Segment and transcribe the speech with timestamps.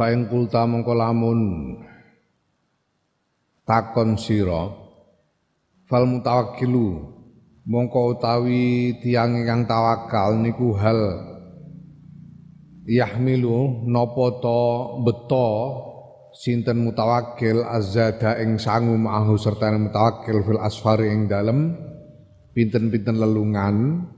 [0.00, 1.40] Fa'in kulta mongko lamun
[3.68, 4.72] takon sira
[5.84, 7.04] fal mutawakkilu
[7.68, 11.20] mongko utawi tiang ingkang tawakal niku hal
[12.88, 14.60] yahmilu napa to
[15.04, 15.48] beto
[16.32, 21.76] sinten mutawakkil azada ing sangu ma'ahu serta mutawakkil fil asfari ing dalem
[22.56, 24.08] pinten-pinten lelungan.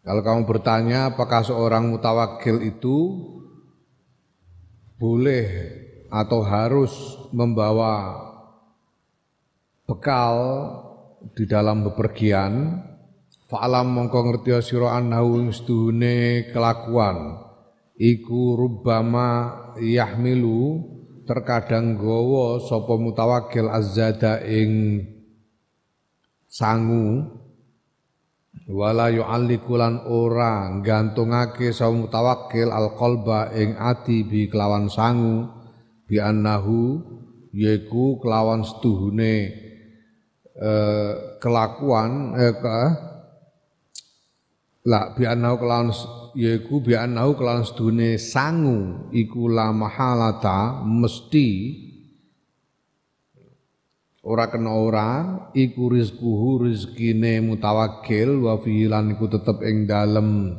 [0.00, 2.96] Kalau kamu bertanya apakah seorang mutawakil itu
[4.96, 5.46] boleh
[6.08, 6.92] atau harus
[7.32, 8.16] membawa
[9.84, 10.36] bekal
[11.36, 12.82] di dalam bepergian.
[13.46, 17.46] Fa'alam mongko ngerti sira annahu seduhune kelakuan.
[17.94, 20.82] Iku rubbama yahmilu
[21.24, 25.00] terkadang gowo sapa mutawakil azada ing
[26.50, 27.24] sangu
[28.66, 35.46] wala yu'alliku lan ora gantungake sa mutawakkil alqalba ing ati bi kelawan sangu
[36.10, 36.98] bi annahu
[37.54, 39.54] yaiku kelawan setuhune
[40.58, 42.78] eh, kelakuan eh, ke,
[44.90, 45.94] la bi annahu kelawan
[46.34, 51.48] yaiku bi annahu kelawan setuhune sangu iku la mahalata mesti
[54.26, 55.10] ora kena ora
[55.54, 60.58] iku rizkuhu rizkine mutawakil wa fihilan iku tetep ing dalem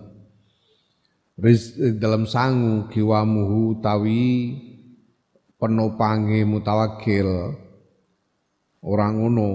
[1.36, 4.56] riz dalam sangu kiwamuhu tawi
[5.60, 7.28] penopange mutawakil
[8.88, 9.52] orang ngono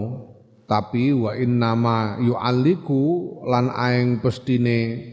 [0.69, 3.01] tapi wa innama yu'alliku
[3.49, 5.09] lan aeng pestine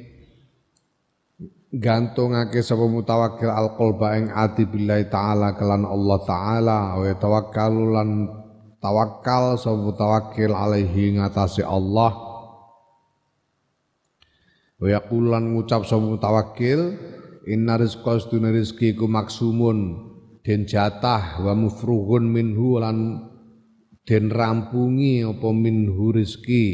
[1.71, 8.09] gantungake sapa mutawakil alqalba ing ati billahi taala kelan Allah taala wa tawakkalu lan
[8.79, 12.15] tawakal sapa tawakil alaihi ngatasi Allah.
[14.79, 16.95] Wa yaqulan ngucap sapa tawakil
[17.47, 20.09] inna rizqa astuna rizki ku maksumun
[20.43, 23.27] den jatah wa mufruhun minhu lan
[24.07, 26.65] den rampungi apa minhu rizki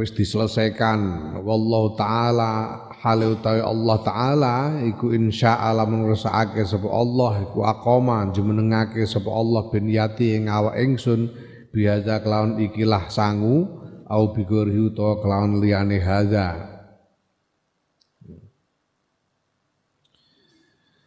[0.00, 0.98] wis diselesaikan.
[1.44, 4.56] Wallahu taala hale utawi Allah taala
[4.88, 10.80] iku insya Allah ngersakake sapa Allah iku aqoma jumenengake sapa Allah ben yati ing awak
[10.80, 11.28] ingsun
[11.70, 13.68] biasa kelawan ikilah sangu
[14.08, 16.48] au bigori utawa kelawan liyane hadza.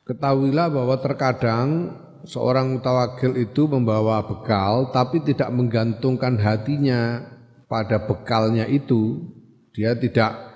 [0.03, 1.95] Ketahuilah bahwa terkadang
[2.27, 7.32] seorang mutawakil itu membawa bekal tapi tidak menggantungkan hatinya
[7.67, 9.23] pada bekalnya itu
[9.73, 10.53] dia tidak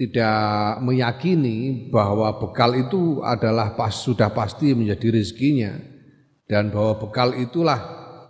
[0.00, 5.76] tidak meyakini bahwa bekal itu adalah pas sudah pasti menjadi rezekinya
[6.48, 7.78] dan bahwa bekal itulah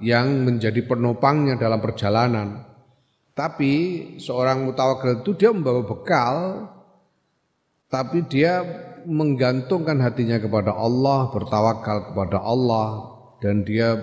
[0.02, 2.66] yang menjadi penopangnya dalam perjalanan.
[3.38, 3.72] Tapi
[4.18, 6.34] seorang mutawakil itu dia membawa bekal
[7.86, 8.62] tapi dia
[9.06, 13.98] menggantungkan hatinya kepada Allah, bertawakal kepada Allah dan dia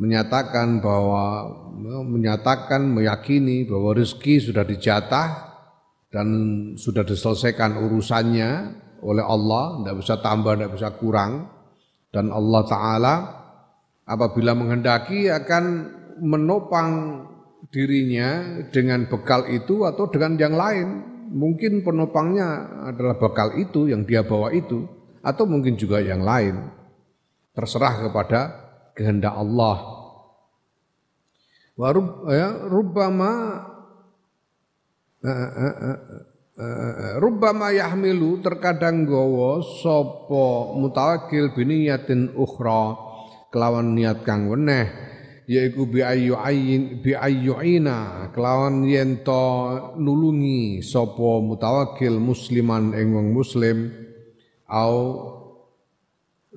[0.00, 1.44] menyatakan bahwa
[2.08, 5.28] menyatakan meyakini bahwa rezeki sudah dijatah
[6.08, 6.28] dan
[6.80, 8.50] sudah diselesaikan urusannya
[9.04, 11.52] oleh Allah, tidak bisa tambah, tidak bisa kurang.
[12.10, 13.14] Dan Allah Ta'ala
[14.08, 15.64] apabila menghendaki akan
[16.18, 17.22] menopang
[17.70, 20.88] dirinya dengan bekal itu atau dengan yang lain.
[21.30, 24.82] Mungkin penopangnya adalah bekal itu yang dia bawa itu
[25.22, 26.58] atau mungkin juga yang lain.
[27.54, 28.40] Terserah kepada
[29.00, 29.80] kehendak Allah.
[31.80, 33.32] Warub ya, rubbama
[37.16, 43.00] Rubbama yahmilu terkadang gowo sopo mutawakil biniyatin ukhra
[43.48, 44.92] kelawan niat kang weneh
[45.48, 53.32] yaiku bi ayu ayin bi ayyuina kelawan yen to nulungi sopo mutawakil musliman ing wong
[53.32, 53.88] muslim
[54.68, 54.96] au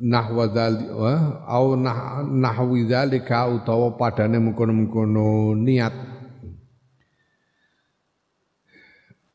[0.03, 5.95] nahwa dzalika au nah, nahwi utawa padane mengkono-mengkono niat.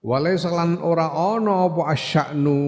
[0.04, 2.58] Walai salan ora ana apa asya'nu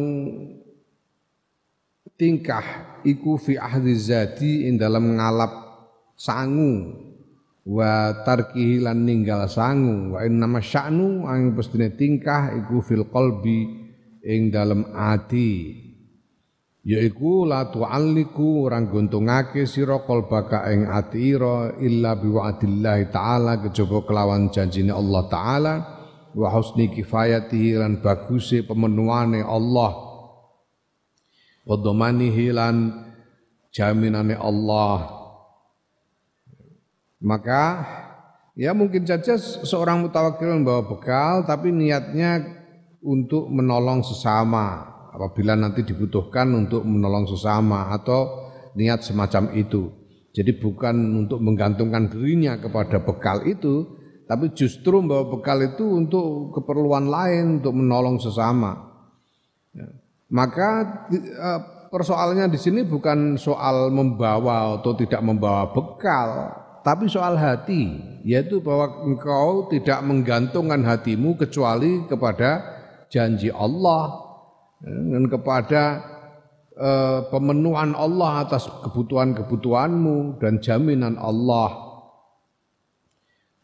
[2.18, 5.52] tingkah iku fi ahdi zati ing dalam ngalap
[6.18, 6.90] sangu
[7.64, 10.16] wa tarkihi lan ninggal sangu.
[10.16, 13.68] Wa inna sya'nu ang pestine tingkah iku fil qalbi
[14.26, 15.89] ing dalam ati
[16.80, 24.92] yaiku la tu'alliku orang guntungake sira qalbaka ing atira illa biwa'dillahi taala kejaba kelawan janjine
[24.92, 25.74] Allah taala
[26.32, 29.92] wa husni kifayatihi lan baguse pemenuhane Allah
[31.68, 32.76] wa dhamanihi lan
[33.70, 35.20] jaminane Allah.
[37.20, 37.84] Maka
[38.56, 42.40] ya mungkin saja seorang mutawakil membawa bekal tapi niatnya
[43.04, 44.89] untuk menolong sesama
[45.20, 49.92] apabila nanti dibutuhkan untuk menolong sesama atau niat semacam itu.
[50.32, 53.84] Jadi bukan untuk menggantungkan dirinya kepada bekal itu,
[54.24, 58.72] tapi justru membawa bekal itu untuk keperluan lain, untuk menolong sesama.
[59.76, 59.92] Ya.
[60.32, 60.68] Maka
[61.12, 61.60] eh,
[61.92, 69.04] persoalannya di sini bukan soal membawa atau tidak membawa bekal, tapi soal hati, yaitu bahwa
[69.04, 72.64] engkau tidak menggantungkan hatimu kecuali kepada
[73.10, 74.29] janji Allah
[74.80, 76.00] dan kepada
[76.76, 81.92] uh, pemenuhan Allah atas kebutuhan-kebutuhanmu dan jaminan Allah.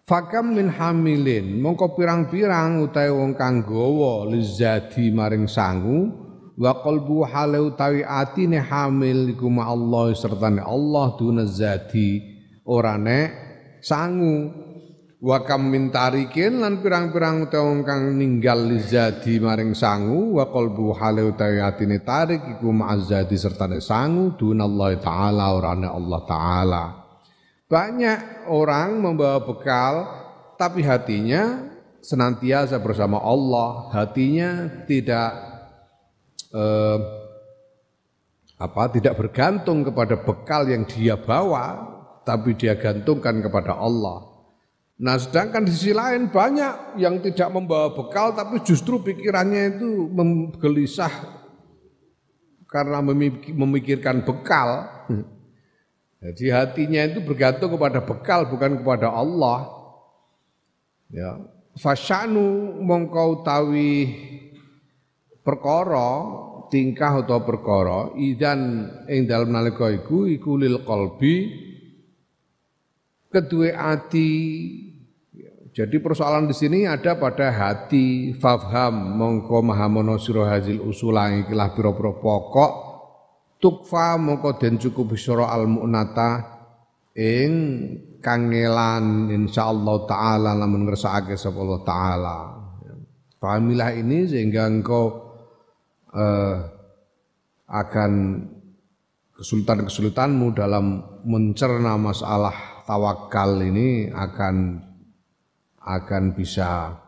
[0.07, 6.15] Fakam min hamilin mongko pirang-pirang utawi wong kang gawa lizadi maring sangu
[6.55, 12.23] wa qalbu hale utawi atine hamil iku ma Allah sertane Allah duna zadi
[12.71, 13.29] ora nek
[13.83, 14.66] sangu
[15.27, 21.27] wa kam min tarikin lan pirang-pirang utawa kang ninggal lizadi maring sangu wa qalbu hale
[21.27, 26.85] utawi atine tarik iku ma'azzadi sertane sangu dunallahi taala orane Allah taala.
[27.67, 29.95] Banyak orang membawa bekal
[30.55, 33.91] tapi hatinya senantiasa bersama Allah.
[33.91, 35.31] Hatinya tidak
[36.55, 36.99] eh,
[38.63, 44.26] apa tidak bergantung kepada bekal yang dia bawa tapi dia gantungkan kepada Allah
[44.97, 51.13] Nah sedangkan di sisi lain banyak yang tidak membawa bekal tapi justru pikirannya itu menggelisah
[52.65, 53.05] karena
[53.53, 54.89] memikirkan bekal.
[56.25, 59.69] Jadi hatinya itu bergantung kepada bekal bukan kepada Allah.
[61.13, 61.39] Ya,
[61.77, 64.11] fasyanu mongkau tawi
[65.45, 66.25] perkara
[66.73, 71.55] tingkah atau perkara idan ing dalam nalika iku iku lil qalbi
[73.31, 74.33] kedua ati
[75.77, 82.17] jadi persoalan di sini ada pada hati fafham mongko mahamono sira hazil usulang ikilah pira-pira
[82.17, 82.73] pokok
[83.61, 86.57] tukfa mongko den cukup sira al mu'nata
[87.13, 87.53] ing
[88.25, 92.37] kangelan insyaallah taala lamun ngersakake sapa Allah taala.
[93.37, 95.13] Pahamilah ini sehingga engkau
[96.17, 96.57] uh,
[97.69, 98.13] akan
[99.37, 104.81] kesulitan-kesulitanmu dalam mencerna masalah tawakal ini akan
[105.87, 106.99] akan bisa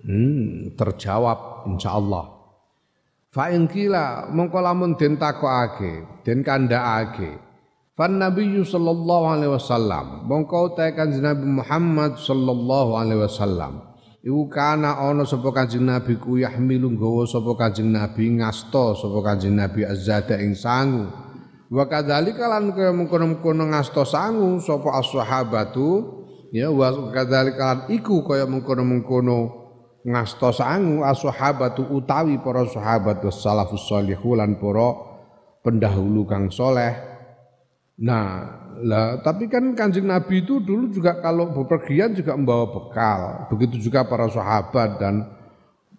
[0.00, 2.40] hmm, terjawab insyaallah.
[3.30, 7.38] Fa in kila mongko lamun den takokake, den kandhakake.
[7.94, 13.86] Fan Nabi sallallahu alaihi wasallam mongko ta kanjeng Nabi Muhammad sallallahu alaihi wasallam.
[14.20, 19.52] Iku kana ana sapa kanjeng Nabi ku yahmilu nggawa sapa kanjeng Nabi ngasta sapa kanjeng
[19.56, 21.12] Nabi azada ing sangu.
[21.70, 26.19] Wa kadzalika lan kaya mengkono-mengkono ngasta sangu sapa as-sahabatu
[26.50, 29.60] ya wa kadzalika iku kaya mengkono-mengkono
[30.06, 34.96] ngasta sangu ashabatu utawi para sahabat salafus shalihun lan para
[35.60, 36.96] pendahulu kang soleh.
[38.00, 43.20] Nah lah tapi kan kanjeng Nabi itu dulu juga kalau bepergian juga membawa bekal.
[43.52, 45.28] Begitu juga para sahabat dan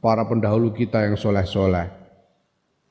[0.02, 1.88] para pendahulu kita yang soleh-soleh.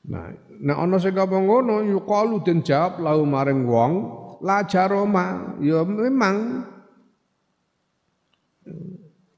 [0.07, 3.91] Nah nah ana sing ngomong ngono yuqalu den jawab lahu maring wong
[4.39, 5.59] la jaroma.
[5.59, 6.63] Ya memang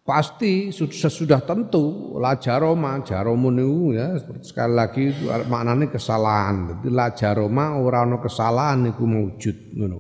[0.04, 6.76] pasti sesudah tentu la jaroma itu ya sekali lagi itu maknanya kesalahan.
[6.76, 10.00] Jadi la jaroma ora ana kesalahan iku maujud ngono.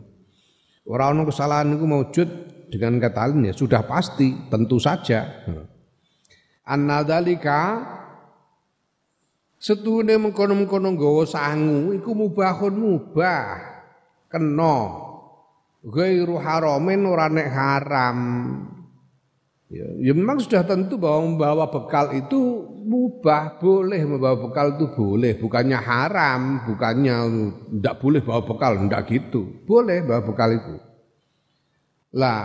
[0.84, 2.30] Ora kesalahan iku maujud
[2.68, 5.24] dengan kata lain ya sudah pasti tentu saja
[6.68, 7.80] annadzalika
[9.56, 13.72] setune mengkono-mengkono nggawa sangu iku mubahun mubah.
[14.28, 14.75] Kena.
[15.84, 18.20] Ghairu haramin ora nek haram
[19.74, 22.38] Ya, ya memang sudah tentu bahwa membawa bekal itu
[22.86, 27.15] mubah, boleh membawa bekal itu boleh, bukannya haram, bukannya
[27.82, 29.65] tidak boleh bawa bekal, tidak gitu.
[29.65, 30.75] Boleh bawa bekal itu.
[32.13, 32.42] Lah,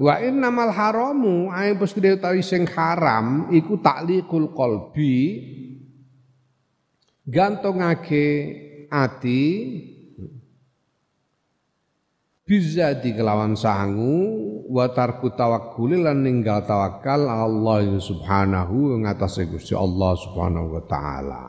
[0.00, 5.16] wa innamal haramu ae pasti utawi sing haram iku takliqul qalbi
[7.28, 8.26] gantungake
[8.88, 9.44] ati
[12.50, 14.26] bisa kelawan sangu
[14.66, 21.44] wa tarku tawakkul lan ninggal tawakal Allah subhanahu ngatasé Gusti Allah subhanahu wa taala.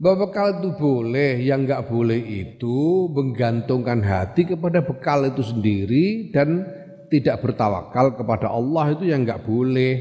[0.00, 6.64] Bekal itu boleh, yang nggak boleh itu menggantungkan hati kepada bekal itu sendiri dan
[7.12, 9.92] tidak bertawakal kepada Allah itu yang nggak boleh.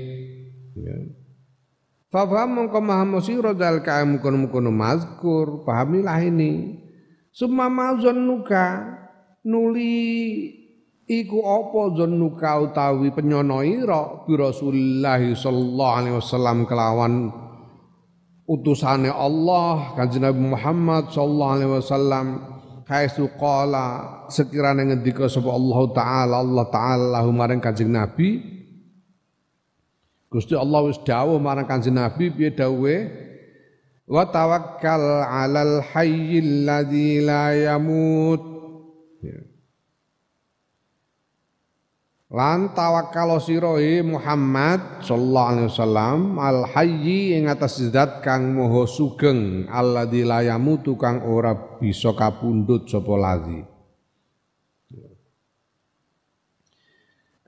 [0.80, 0.98] Ya.
[2.08, 6.80] Fafaham mongko maham sira dal kaem kono-kono mazkur, pahamilah ini.
[7.36, 9.00] Summa mazon nuka
[9.46, 9.96] nuli
[11.10, 14.24] iku apa zannuka utawi penyono ira?
[14.28, 17.34] Bi Rasulillah sallallahu alaihi wasallam kelawan
[18.46, 22.28] utusane Allah kanjeng Nabi Muhammad sallallahu alaihi wasallam.
[22.90, 28.58] Kaisu qala sekirane ngendika sapa Allah taala Allah taala maring kanjeng Nabi.
[30.30, 32.98] Gusti Allah wis dawuh marang kanjeng Nabi piye dawuhe?
[34.10, 38.59] Wa tawakkal 'alal hayyil ladzi la yamut
[42.30, 43.74] lan tawakkal sira
[44.06, 50.94] Muhammad sallallahu alaihi wasallam al hayyi ing atas zat kang moho sugeng alladzi la yamutu
[50.94, 53.66] kang ora bisa kapundhut sapa lazi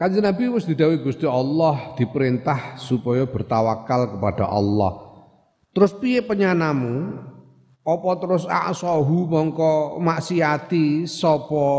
[0.01, 4.97] Kanjeng Nabi wis didhawuhi Gusti Allah diperintah supaya bertawakal kepada Allah.
[5.77, 7.21] Terus piye penyanamu?
[7.85, 11.69] Apa terus asahu mongko maksiati sapa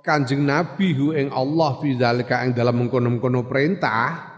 [0.00, 4.32] Kanjeng Nabi hu ing Allah fi zalika ing dalam mengkono-mengkono perintah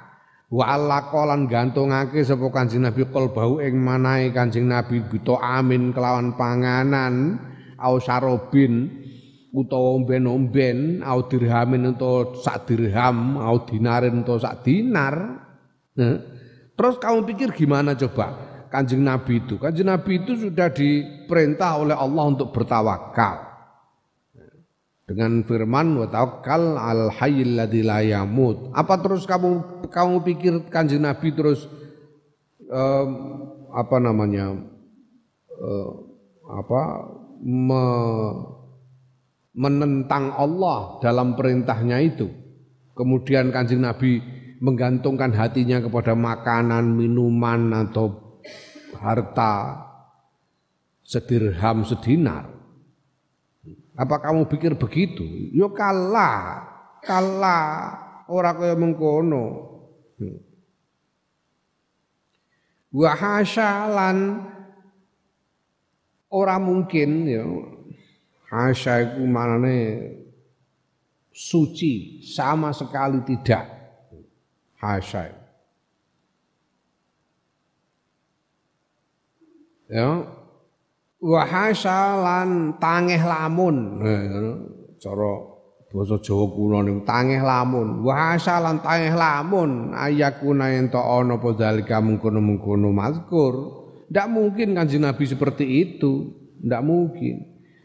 [0.50, 7.38] wa alaqalan gantungake sapa Kanjeng Nabi qalbahu ing manahe Kanjeng Nabi buta amin kelawan panganan
[7.78, 8.90] au sarobin
[9.54, 15.14] utawa omben-omben au dirhamin utawa sak dirham au dinarin utawa sak dinar.
[15.92, 16.16] Nah,
[16.74, 18.50] terus kamu pikir gimana coba?
[18.72, 19.60] Kanjeng Nabi itu.
[19.60, 23.51] Kanjeng Nabi itu sudah diperintah oleh Allah untuk bertawakal
[25.12, 28.72] dengan firman wa tawakkal al hayyil ladzi la yamut.
[28.72, 31.68] Apa terus kamu kamu pikir Kanjeng Nabi terus
[32.72, 33.08] um,
[33.68, 34.56] apa namanya
[35.60, 35.90] uh,
[36.48, 36.80] apa
[37.44, 37.84] me,
[39.52, 42.32] menentang Allah dalam perintahnya itu.
[42.96, 44.16] Kemudian Kanjeng Nabi
[44.64, 48.40] menggantungkan hatinya kepada makanan, minuman atau
[48.96, 49.84] harta
[51.04, 52.51] sedirham sedinar
[54.02, 55.22] apa kamu pikir begitu?
[55.54, 56.66] Yo kalah,
[57.06, 57.70] kalah
[58.26, 59.70] ora kaya mengkono.
[62.90, 64.42] Wa hasyalan
[66.26, 67.46] ora mungkin ya.
[68.52, 69.78] Hasya iku manane
[71.32, 73.64] suci, sama sekali tidak.
[74.76, 75.40] Hasya.
[79.88, 80.24] Ya,
[81.22, 84.02] wahasalan tangeh lamun.
[84.02, 84.22] Eh,
[84.98, 85.32] cara
[85.94, 88.02] basa Jawa niku tangeh lamun.
[88.02, 89.94] Wahasalan tangeh lamun.
[89.94, 93.54] Ayakuna ento ana apa zalika mungkono-mungkono mazkur.
[94.10, 96.34] Ndak mungkin kanjeng Nabi seperti itu.
[96.60, 97.36] Ndak mungkin.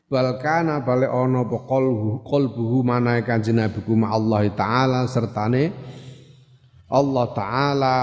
[0.07, 5.75] Balkana balik ana apa qalbu qalbuhu manae kanjeng Nabi kuma Allah taala sertane
[6.87, 7.95] Allah taala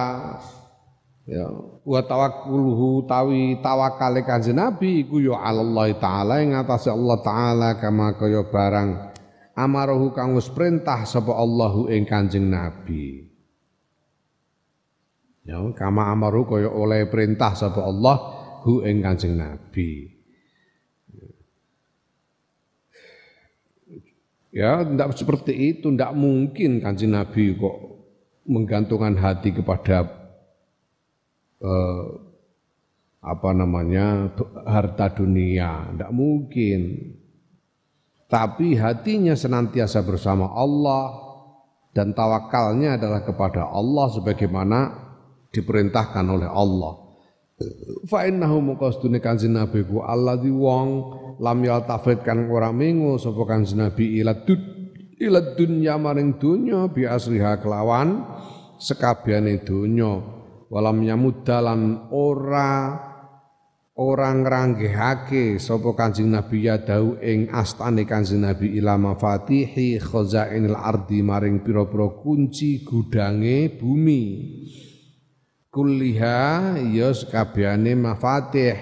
[1.25, 1.49] ya
[1.85, 8.17] wa tawakkuluhu tawi tawakale kanjeng Nabi iku ya Allah taala ing atase Allah taala kama
[8.17, 9.15] kaya barang
[9.55, 13.31] amaruhu kang wis perintah sapa Allahu ing kanjeng Nabi.
[15.45, 18.17] Ya kama amaru kaya oleh perintah sapa Allah
[18.67, 20.13] hu ing kanjeng Nabi.
[24.55, 27.75] Ya, tidak seperti itu, tidak mungkin kanjeng Nabi kok
[28.47, 30.24] menggantungkan hati kepada
[31.65, 32.05] eh,
[33.25, 34.37] apa namanya
[34.69, 36.81] harta dunia, tidak mungkin.
[38.29, 41.25] Tapi hatinya senantiasa bersama Allah
[41.97, 44.79] dan tawakalnya adalah kepada Allah sebagaimana
[45.55, 47.01] diperintahkan oleh Allah.
[48.11, 50.89] Fa innahu muqastune kanjeng Nabi ku alladzi wong
[51.39, 54.35] lam yaltafit kan ora mengo sapa kanjeng Nabi ila
[55.23, 58.27] ila dunya maring dunya bi asriha kelawan
[58.83, 60.34] sekabehane dunya
[60.75, 62.99] walam nyamud dalan ora
[63.95, 71.63] orang ranggehake sapa Kanjeng Nabi yadau ing astane Kanjeng Nabi ila mafatihi khazainil ardi maring
[71.63, 74.23] pira-pira kunci gudange bumi.
[75.71, 78.75] Kulliha ya sakabehane mafatih.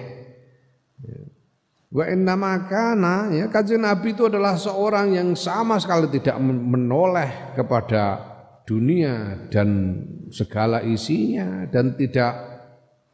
[1.93, 8.17] Wa inna makana ya kanjeng Nabi itu adalah seorang yang sama sekali tidak menoleh kepada
[8.65, 10.01] dunia dan
[10.33, 12.33] segala isinya dan tidak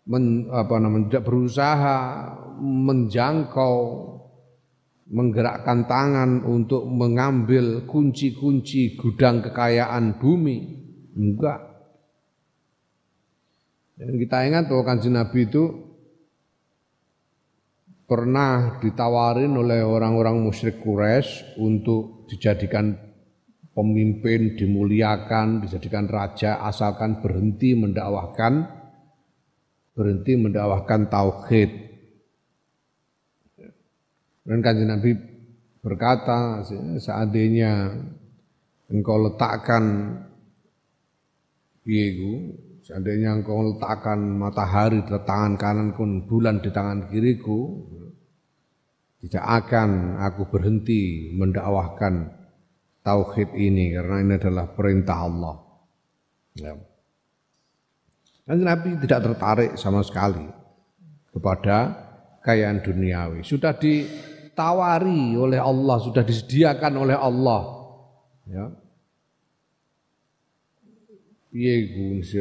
[0.07, 1.97] men, apa namanya tidak berusaha
[2.63, 3.75] menjangkau
[5.09, 10.57] menggerakkan tangan untuk mengambil kunci-kunci gudang kekayaan bumi.
[11.17, 11.59] Enggak.
[13.99, 15.63] Dan kita ingat bahwa kanjeng Nabi itu
[18.05, 23.08] pernah ditawarin oleh orang-orang musyrik Quraisy untuk dijadikan
[23.79, 28.79] pemimpin, dimuliakan, dijadikan raja asalkan berhenti mendakwahkan
[29.99, 31.71] berhenti mendakwahkan tauhid.
[34.47, 35.11] Dan kanjeng Nabi
[35.83, 36.63] berkata,
[37.03, 37.99] seandainya
[38.87, 40.15] engkau letakkan
[41.83, 42.55] piegu,
[42.87, 47.83] seandainya engkau letakkan matahari di tangan kanan kun bulan di tangan kiriku,
[49.19, 52.38] tidak akan aku berhenti mendakwahkan
[53.03, 55.55] tauhid ini karena ini adalah perintah Allah.
[56.57, 56.73] Ya.
[58.49, 60.49] Dan Nabi tidak tertarik sama sekali
[61.29, 61.93] kepada
[62.41, 63.45] kekayaan duniawi.
[63.45, 67.61] Sudah ditawari oleh Allah, sudah disediakan oleh Allah.
[68.49, 68.65] Ya.
[71.49, 71.89] Piye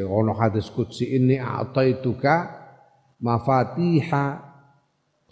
[0.05, 2.57] ono hadis qudsi ini ataituka
[3.25, 4.48] mafatiha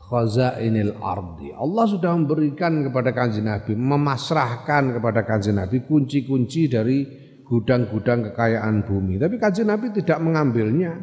[0.07, 1.51] khazainil ardi.
[1.51, 6.99] Allah sudah memberikan kepada kanjeng Nabi, memasrahkan kepada kanjeng Nabi kunci-kunci dari
[7.43, 9.19] gudang-gudang kekayaan bumi.
[9.19, 10.95] Tapi kanjeng Nabi tidak mengambilnya.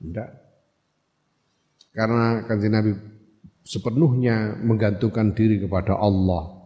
[0.00, 0.30] Tidak.
[1.92, 2.92] Karena kanjeng Nabi
[3.64, 6.56] sepenuhnya menggantungkan diri kepada Allah.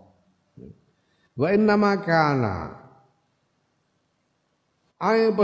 [1.34, 1.74] Wa inna
[2.04, 2.82] kana
[5.02, 5.34] Ayo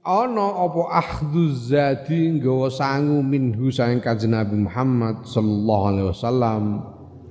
[0.00, 6.62] ana apa ahdhu zati nggawa sangu minhu saking kanjeng Nabi Muhammad sallallahu alaihi wasallam.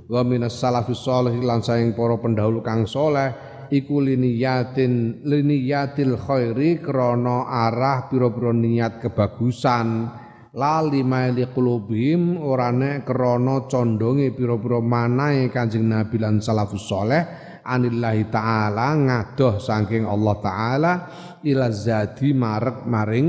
[0.09, 3.33] Wa minas salafus salih lan saking para pendahulu kang saleh
[3.73, 10.09] iku liniyatin liniyatil khairi krana arah pira-pira niat kebagusan.
[10.49, 18.97] Lali maili qulubihim orane krana condonge pira-pira manahe Kanjeng Nabi lan salafus saleh anillahi taala
[18.97, 20.93] ngadoh saking Allah taala
[21.45, 23.27] ila zadi marek maring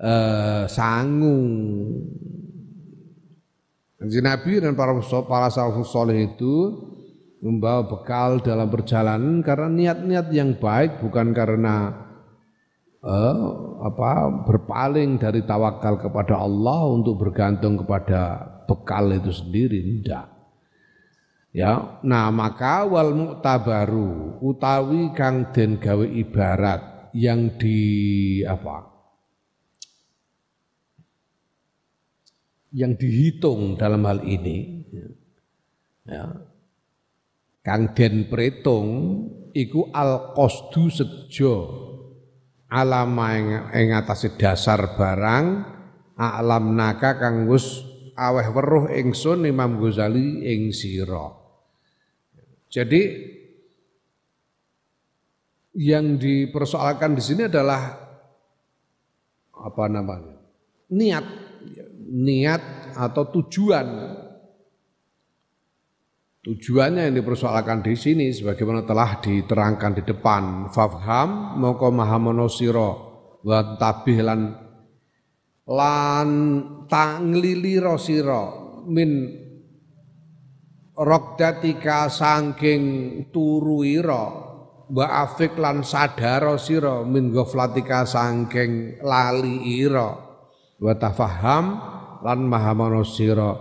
[0.00, 1.38] uh, sangu.
[4.00, 4.96] Nabi dan para
[5.28, 6.72] para salafus soleh itu
[7.44, 11.92] membawa bekal dalam perjalanan karena niat-niat yang baik bukan karena
[13.04, 13.36] uh,
[13.84, 20.39] apa berpaling dari tawakal kepada Allah untuk bergantung kepada bekal itu sendiri tidak
[21.50, 28.86] Ya, nah maka wal mu'tabaru utawi kang den gawe ibarat yang di apa?
[32.70, 34.86] Yang dihitung dalam hal ini
[36.06, 36.38] ya.
[37.66, 38.88] Kang den pretung
[39.50, 41.54] iku al qasdu sejo
[42.70, 43.34] alama
[43.74, 45.44] ing atase dasar barang
[46.14, 47.82] alam naka kang wis
[48.14, 51.39] aweh weruh ingsun Imam Ghazali ing sira
[52.70, 53.02] jadi
[55.74, 57.98] yang dipersoalkan di sini adalah
[59.50, 60.40] apa namanya?
[60.90, 61.26] niat,
[62.10, 62.62] niat
[62.98, 63.86] atau tujuan.
[66.40, 70.72] Tujuannya yang dipersoalkan di sini sebagaimana telah diterangkan di depan.
[70.72, 72.90] Fafham moko mahamono siro
[73.44, 74.40] wa tabih lan
[75.68, 76.30] lan
[78.00, 78.42] siro
[78.88, 79.10] min
[81.00, 82.84] rokdatika sangking
[83.32, 84.28] turu ira
[84.92, 90.28] wa afik lan sadaro sira min ghaflatika sangking lali ira.
[90.80, 91.64] Wa tafaham
[92.20, 93.56] lan mahamana sira.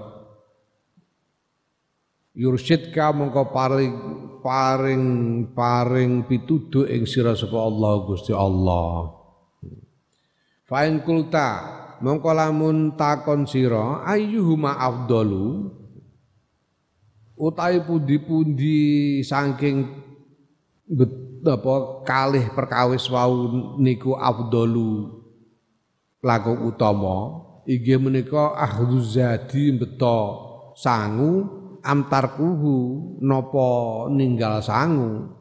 [2.35, 3.95] Yursyidka mongko paring
[4.39, 5.05] paring
[5.51, 9.15] paring pituduh ing sira sapa Allah Gusti Allah.
[10.63, 11.49] Fa kulta
[11.99, 15.78] mongko lamun takon sira ayyuhuma afdalu
[17.39, 18.77] utawi pundi-pundi
[19.23, 19.87] saking
[21.39, 23.47] apa kalih perkawis wau
[23.79, 25.07] niku afdalu
[26.19, 30.19] laku utama inggih menika ahdzadi beto
[30.75, 32.75] sangu amtarkuhu
[33.23, 33.69] nopo
[34.11, 35.35] ninggal sangu.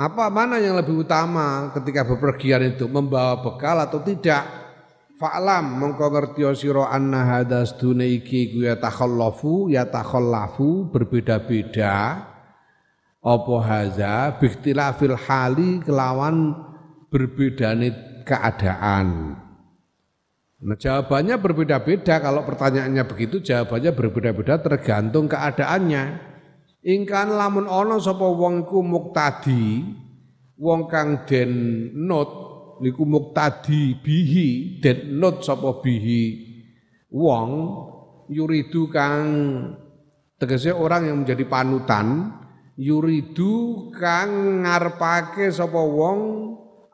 [0.00, 4.48] Apa mana yang lebih utama ketika bepergian itu membawa bekal atau tidak
[5.20, 12.24] Fa'lam mongko ngerti sira anna hadas dune iki ku ya takhallafu ya takhallafu berbeda-beda
[13.20, 16.56] apa haza bikhtilafil hali kelawan
[17.12, 17.92] berbedane
[18.24, 19.36] keadaan.
[20.60, 26.32] Nah, jawabannya berbeda-beda kalau pertanyaannya begitu jawabannya berbeda-beda tergantung keadaannya.
[26.80, 29.84] Ingkan lamun ana sapa wong iku muktadi
[30.56, 31.52] wong kang den
[32.08, 32.49] not
[32.80, 36.48] niku muktadi bihi den not sapa bihi.
[37.12, 37.50] Wong
[38.30, 39.24] yuridu kang
[40.40, 42.32] tegese orang yang menjadi panutan
[42.80, 46.18] yuridu kang ngarepake sapa wong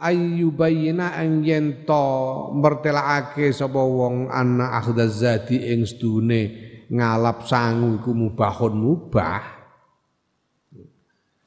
[0.00, 2.04] ayyubayyina ang yento
[2.58, 6.42] mertelakake sapa wong ana akhdazati ing sedune
[6.90, 9.55] ngalap sangu iku mubahun mubah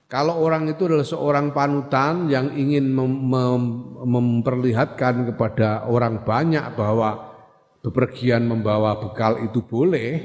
[0.10, 3.62] kalau orang itu adalah seorang panutan yang ingin mem mem
[4.10, 7.30] memperlihatkan kepada orang banyak bahwa
[7.86, 10.18] bepergian membawa bekal itu boleh,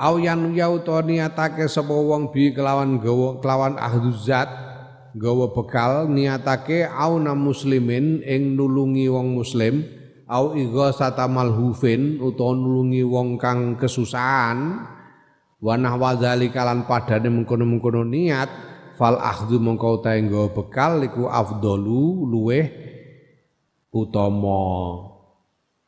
[0.00, 4.48] au yan niatake sapa wong bi kelawan gawa kelawan ahduzat
[5.14, 9.84] gawa bekal niatake au muslimin ing nulungi wong muslim
[10.24, 14.82] au ighasata malhufin utawa nulungi wong kang kesusahan
[15.64, 18.52] wa nahwa zalika lan padane mengkono-mengkono niat
[19.00, 20.20] fal akhdhu mongko utahe
[20.52, 22.68] bekal iku afdalu luweh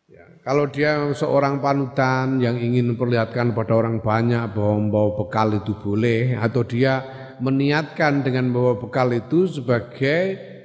[0.09, 5.77] ya, kalau dia seorang panutan yang ingin memperlihatkan pada orang banyak bahwa membawa bekal itu
[5.77, 7.05] boleh atau dia
[7.45, 10.56] meniatkan dengan membawa bekal itu sebagai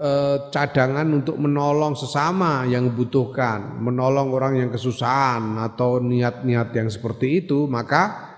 [0.00, 7.44] eh, cadangan untuk menolong sesama yang membutuhkan, menolong orang yang kesusahan atau niat-niat yang seperti
[7.44, 8.32] itu, maka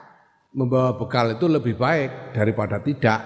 [0.52, 3.20] membawa bekal itu lebih baik daripada tidak.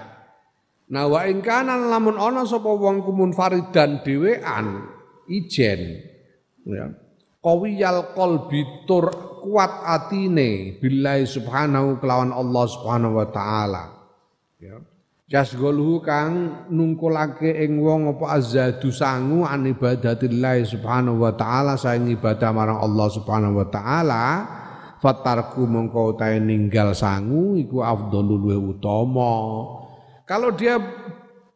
[0.87, 4.87] Nah wa ing kanan lamun ana sapa wong kumun faridan dhewean
[5.27, 5.99] ijen
[6.63, 6.87] ya.
[7.43, 9.11] Qawiyal qalbi tur
[9.43, 13.83] kuat atine billahi subhanahu kelawan Allah subhanahu wa taala.
[14.59, 14.79] Ya.
[15.27, 22.55] Jasgolhu kang nungkulake ing wong apa azadu sangu an ibadatillah subhanahu wa taala saing ibadah
[22.55, 24.25] marang Allah subhanahu wa taala
[25.03, 29.35] fatarku mongko utahe ninggal sangu iku afdhalul luwih utama.
[30.23, 30.79] Kalau dia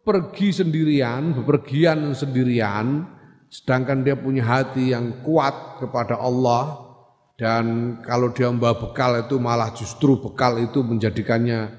[0.04, 3.08] pergi sendirian bepergian sendirian
[3.48, 6.92] sedangkan dia punya hati yang kuat kepada Allah
[7.40, 11.72] dan kalau dia membawa bekal itu malah justru bekal itu menjadikannya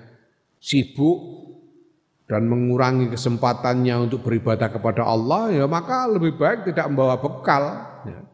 [0.57, 1.42] sibuk
[2.33, 7.63] dan mengurangi kesempatannya untuk beribadah kepada Allah ya maka lebih baik tidak membawa bekal.
[8.09, 8.25] Ya.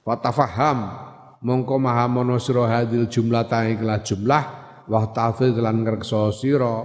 [0.00, 1.04] Fatafaham.
[1.44, 4.42] Mongko maha mono sira hadil jumlah ta ikhlas jumlah
[4.88, 6.80] wa tafid lan ngrekso sira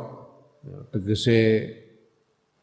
[0.60, 1.40] ya, tegese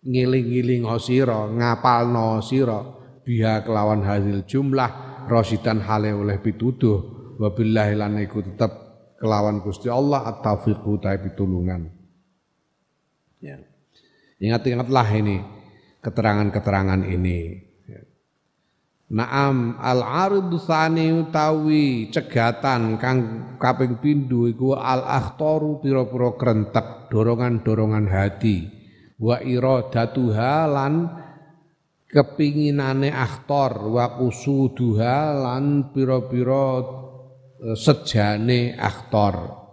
[0.05, 2.85] ngiling-ngiling sira ngapalno sira
[3.25, 7.17] biha kelawan hadil jumlah rosidan hale oleh pituduh.
[7.41, 8.69] Wabillahi lan iku tetep
[9.17, 11.87] kelawan Gusti Allah at-taufiqu ta pitulungan.
[13.39, 13.68] Ya
[14.39, 15.37] Ingat-ingatlah ini
[15.99, 17.69] keterangan-keterangan ini.
[19.09, 23.19] Naam al aridu tsani utawi cegatan kang
[23.57, 28.69] kaping pindho iku al akhtaru pira-pira krentek dorongan-dorongan hati
[29.17, 31.09] wa iradatuha lan
[32.05, 36.85] kepinginane akhtar wa kusuduha lan pira-pira
[37.65, 39.68] eh, sejane akhtar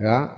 [0.00, 0.32] ya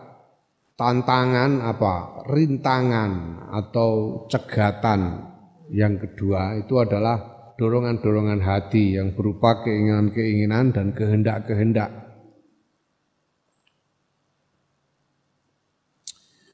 [0.75, 3.13] tantangan apa rintangan
[3.55, 5.31] atau cegatan
[5.71, 11.91] yang kedua itu adalah dorongan-dorongan hati yang berupa keinginan-keinginan dan kehendak-kehendak.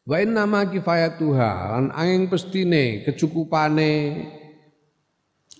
[0.08, 1.50] Wa inna ma kifayatuha
[1.92, 3.92] angin pestine kecukupane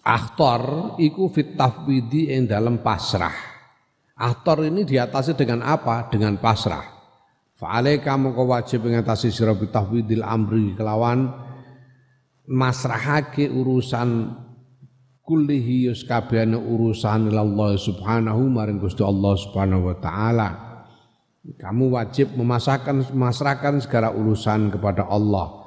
[0.04, 3.36] aktor iku fit tafwidi ing dalam pasrah.
[4.18, 6.08] Aktor ini diatasi dengan apa?
[6.10, 6.97] Dengan pasrah.
[7.58, 11.26] Fa'alaika mongko wajib ngatasi sira bitahwidil amri kelawan
[12.46, 14.30] masrahake urusan
[15.26, 20.48] kullihi yus kabehane urusan Allah subhanahu maring Gusti Allah subhanahu wa taala.
[21.58, 25.66] Kamu wajib memasahkan memasrahkan segala urusan kepada Allah.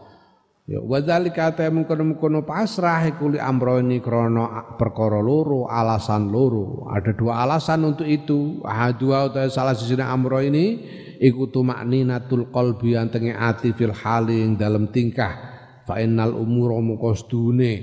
[0.71, 6.88] Ya wadzalika ta mengkono-mengkono pasrah iku amroni krana perkara loro, alasan loro.
[6.88, 8.63] Ada dua alasan untuk itu.
[8.63, 10.80] Ahadua utawa salah siji amro ini
[11.21, 15.53] iku tumakninatul qalbi antenge ati fil hali ing dalam tingkah.
[15.86, 17.73] Fa innal umura muqasdune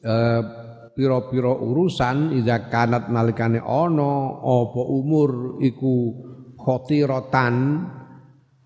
[0.00, 0.42] eh
[0.90, 5.94] pira-pira urusan iza kanat nalikane ana apa umur iku
[6.58, 7.54] khotiratan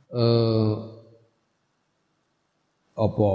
[0.09, 0.73] eh
[2.95, 3.31] apa?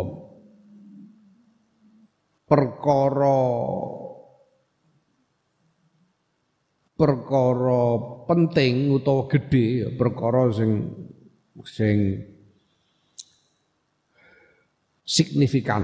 [2.49, 3.41] Perkara
[6.99, 7.95] perkara
[8.27, 10.91] penting utawa gede ya perkara sing
[11.63, 12.19] sing
[15.07, 15.83] signifikan.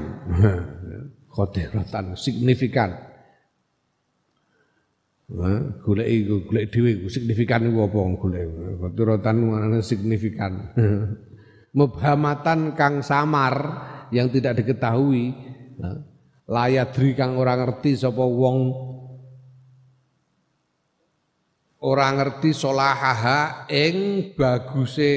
[1.36, 2.96] Khotiratan signifikan.
[5.84, 8.44] Golek iku golek dhewe iku signifikan iku apa golek?
[8.84, 10.54] Khotiratan maknane signifikan.
[11.80, 13.56] Mubhamatan kang samar
[14.16, 15.36] yang tidak diketahui
[16.48, 18.58] layadri kang ora ngerti sapa wong
[21.86, 25.14] ora ngerti solahaha ing baguse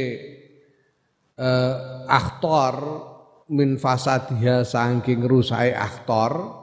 [1.33, 2.75] eh, aktor
[3.49, 6.61] min fasadiha saking rusai aktor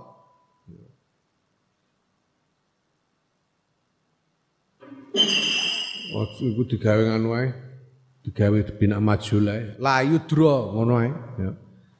[6.15, 7.51] Waktu iku digawe ngono ae.
[8.23, 9.75] Digawe bina maju lae.
[9.83, 11.11] Layudra ngono ae,
[11.43, 11.51] ya.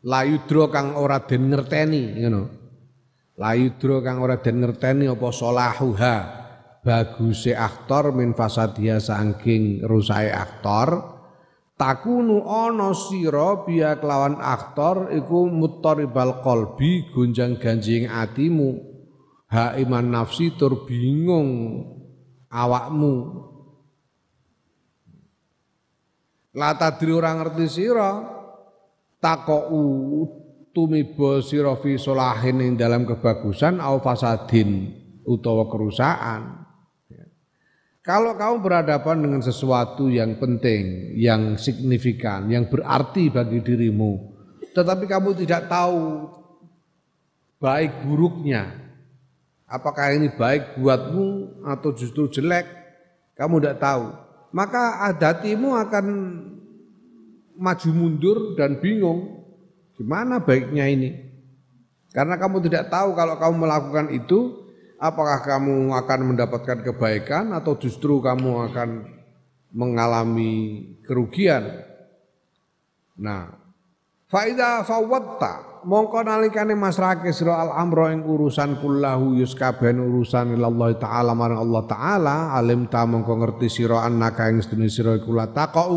[0.08, 2.42] Layudra kang ora den ngerteni ngono.
[3.36, 6.45] Layudra kang ora den ngerteni apa solahuha
[6.86, 11.18] baguse aktor min fasadia saking rusai aktor.
[11.76, 18.80] Takunu ana sira biya kelawan aktor iku muttaribal qalbi gonjang-ganjing atimu.
[19.52, 21.84] Ha iman nafsi tur bingung
[22.48, 23.44] awakmu.
[26.56, 28.24] La tadri ora ngerti sira
[29.20, 30.24] takou
[30.72, 34.96] tumiba sira fi solahin dalam kebagusan au fasadin
[35.28, 36.65] utawa kerusakan.
[38.06, 44.30] Kalau kamu berhadapan dengan sesuatu yang penting, yang signifikan, yang berarti bagi dirimu,
[44.78, 46.30] tetapi kamu tidak tahu
[47.58, 48.78] baik buruknya,
[49.66, 52.70] apakah ini baik buatmu atau justru jelek,
[53.34, 54.06] kamu tidak tahu
[54.56, 56.06] maka adatimu akan
[57.60, 59.44] maju mundur dan bingung
[60.00, 61.12] gimana baiknya ini.
[62.16, 64.65] Karena kamu tidak tahu kalau kamu melakukan itu
[65.10, 68.90] apakah kamu akan mendapatkan kebaikan atau justru kamu akan
[69.76, 71.68] mengalami kerugian.
[73.20, 73.52] Nah,
[74.28, 81.32] faida fawwatta mongko nalikane masrake sira al amro ing urusan kullahu yuskaben urusan ilallah taala
[81.38, 85.94] marang Allah taala alim ta mongko ngerti sira annaka ing sedune sira iku la taqau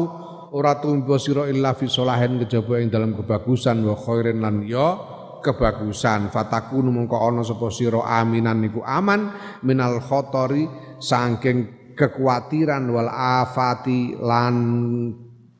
[0.52, 6.30] ora tumbo sira illa fi solahen kejaba ing dalam kebagusan wa khairin lan ya kebagusan.
[6.32, 9.32] Fatakunu mongko ana sapa sira aminan niku aman
[9.64, 10.66] minal khotori
[10.98, 14.56] saking kekhawatiran wal afati lan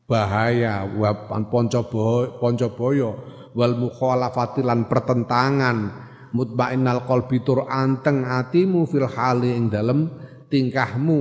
[0.09, 1.13] bahaya wa
[1.51, 3.11] ponco boyo
[3.59, 6.07] wal mukhalafati lan pertentangan.
[6.29, 10.13] Mutmainnal qalbi tur anteng atimu fil hali ing dalem
[10.53, 11.21] tingkahmu.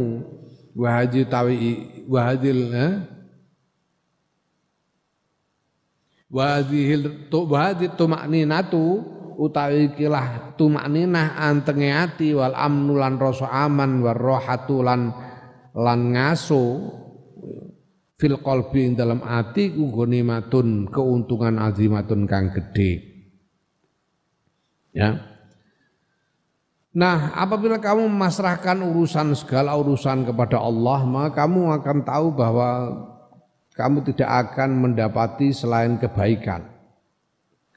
[0.75, 1.55] Wa haji tawi
[2.05, 3.16] wa hadil eh?
[6.27, 9.03] Wa hadhil tu wa tumakninatu
[9.37, 15.13] utawi kilah tumakninah antenge ati wal amnu lan rasa aman war rohatu lan
[15.77, 16.63] lan ngaso
[18.17, 19.93] fil qalbi ing dalam ati ku
[20.25, 22.91] matun keuntungan azimatun kang gede.
[24.97, 25.21] Ya.
[26.97, 32.69] Nah, apabila kamu memasrahkan urusan segala urusan kepada Allah, maka kamu akan tahu bahwa
[33.77, 36.65] kamu tidak akan mendapati selain kebaikan.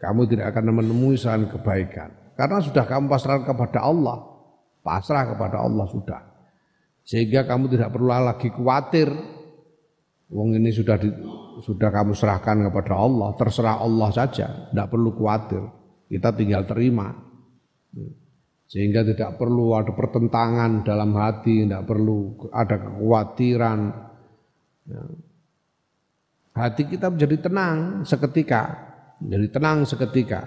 [0.00, 2.32] Kamu tidak akan menemui selain kebaikan.
[2.32, 4.16] Karena sudah kamu pasrahkan kepada Allah.
[4.80, 6.24] Pasrah kepada Allah sudah.
[7.04, 9.12] Sehingga kamu tidak perlu lagi khawatir
[10.30, 11.10] Wong ini sudah di,
[11.58, 15.62] sudah kamu serahkan kepada Allah, terserah Allah saja, tidak perlu khawatir.
[16.06, 17.10] Kita tinggal terima.
[18.70, 23.78] Sehingga tidak perlu ada pertentangan dalam hati, tidak perlu ada kekhawatiran.
[24.86, 25.02] Ya.
[26.60, 28.62] Hati kita menjadi tenang seketika,
[29.24, 30.44] menjadi tenang seketika.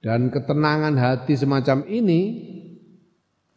[0.00, 2.20] Dan ketenangan hati semacam ini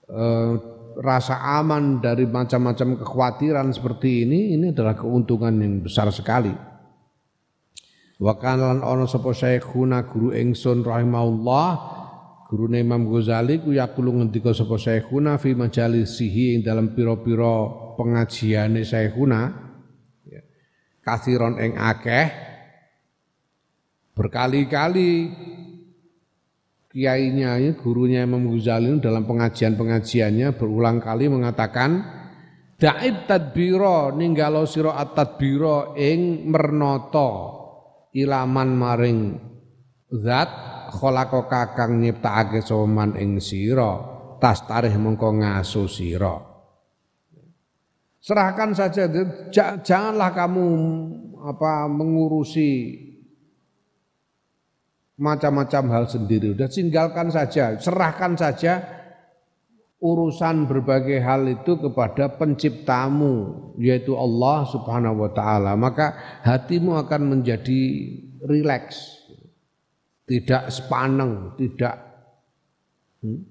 [0.10, 0.54] eh,
[1.00, 6.54] rasa aman dari macam-macam kekhawatiran seperti ini ini adalah keuntungan yang besar sekali.
[8.22, 11.70] Wa kana lan ana sapa syekhuna guru ingsun rahimahullah
[12.48, 19.73] guru Imam Ghazali ku yaqulu ngendika sapa syekhuna fi majalisihi ing dalam pira-pira pengajiane syekhuna.
[21.04, 22.28] Kasiron ing akeh
[24.16, 25.30] berkali-kali
[26.94, 32.22] kiainya, gurunya Imam Ghazali dalam pengajian-pengajiannya berulang kali mengatakan
[32.74, 37.30] Da'ib tadbiro ninggalo siro at-tadbiro ing mernoto
[38.12, 39.20] ilaman maring
[40.12, 40.50] zat
[40.92, 46.53] kholako kakang nyiptakake soman ing siro tas tarih mengko ngaso siro
[48.24, 49.12] serahkan saja
[49.84, 50.68] janganlah kamu
[51.44, 53.04] apa mengurusi
[55.20, 56.56] macam-macam hal sendiri.
[56.56, 58.82] Udah tinggalkan saja, serahkan saja
[60.04, 65.76] urusan berbagai hal itu kepada penciptamu yaitu Allah Subhanahu wa taala.
[65.76, 67.82] Maka hatimu akan menjadi
[68.44, 69.24] rileks.
[70.24, 72.00] Tidak sepaneng, tidak
[73.20, 73.44] hmm,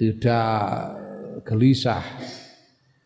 [0.00, 0.56] tidak
[1.44, 2.00] gelisah.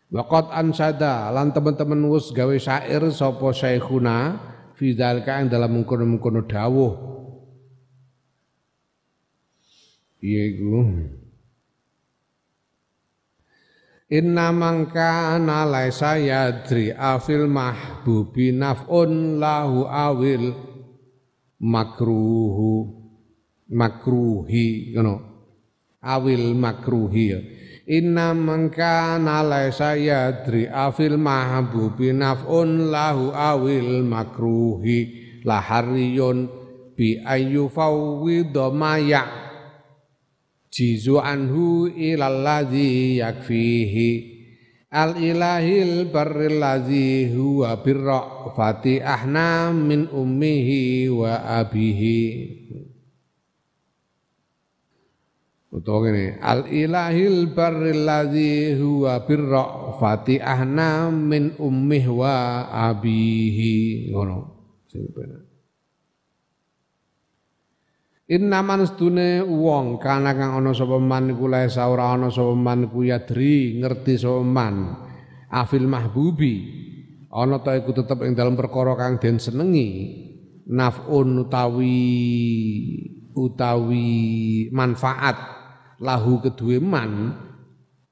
[0.09, 4.41] Waqat ansada lan teman-teman wis gawe syair sapa syekhuna
[4.73, 7.09] fi dzalika dalam mengkono-mengkono dawuh
[10.19, 10.83] Iya iku.
[14.09, 15.37] Inna mangka
[15.69, 20.57] laisa yadri afil mahbubi naf'un lahu awil
[21.61, 22.99] makruhu
[23.69, 25.15] makruhi ngono
[26.01, 27.41] awil makruhi ya.
[27.89, 36.53] Inna mangka laisa yadri afil mahbubi naf'un lahu awil makruhi lahariyun
[36.93, 39.01] bi ayu fawwidha ma'
[40.69, 44.37] jizu anhu ilalladzi yakfihi.
[44.93, 52.21] Al ilahil barril ladzi huwa birra'fati ahna min ummihi wa abihi
[55.69, 64.09] utawa ngene al ilahil barril ladzi huwa birra'fati ahna min ummihi wa abihi.
[64.13, 64.37] Ngono
[64.89, 65.49] sing bener
[68.29, 73.81] Inna wong kana kang ana sapa man iku lae ora ana sapa man ku yadri
[73.81, 75.01] ngerti sapa man
[75.49, 76.55] afil mahbubi
[77.33, 79.89] ana ta iku tetep ing dalam perkara kang den senengi
[80.69, 82.05] nafun utawi
[83.33, 84.09] utawi
[84.77, 85.58] manfaat
[85.99, 87.35] lahu kedue man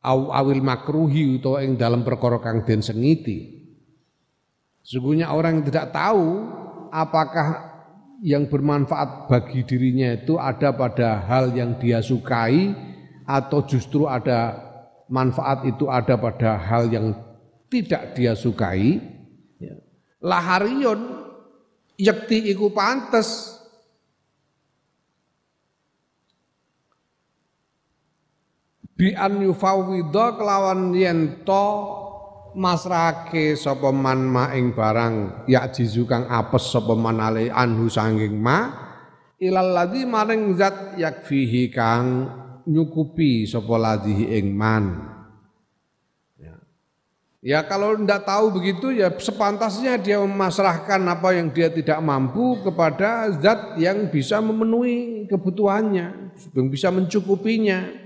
[0.07, 3.66] au awil makruhi utawa ing dalam perkara kang den sengiti.
[4.87, 6.46] Sungguhnya orang yang tidak tahu
[6.94, 7.75] apakah
[8.22, 12.70] yang bermanfaat bagi dirinya itu ada pada hal yang dia sukai
[13.27, 14.62] atau justru ada
[15.11, 17.12] manfaat itu ada pada hal yang
[17.66, 19.03] tidak dia sukai.
[19.59, 19.75] Ya.
[20.22, 21.27] laharion
[21.99, 23.56] yakti iku pantes
[28.97, 31.69] bi an yufawwidha kelawan yen to
[32.57, 38.41] masrake sapa man ma ing barang ya jizu kang apes sapa man ale anhu sanging
[38.41, 38.73] ma
[39.37, 42.33] ilal ladzi maring zat yakfihi kang
[42.65, 44.97] nyukupi sapa ladzi ing man
[46.41, 46.57] ya.
[47.45, 53.29] ya kalau ndak tahu begitu ya sepantasnya dia memasrahkan apa yang dia tidak mampu kepada
[53.37, 58.06] zat yang bisa memenuhi kebutuhannya yang bisa mencukupinya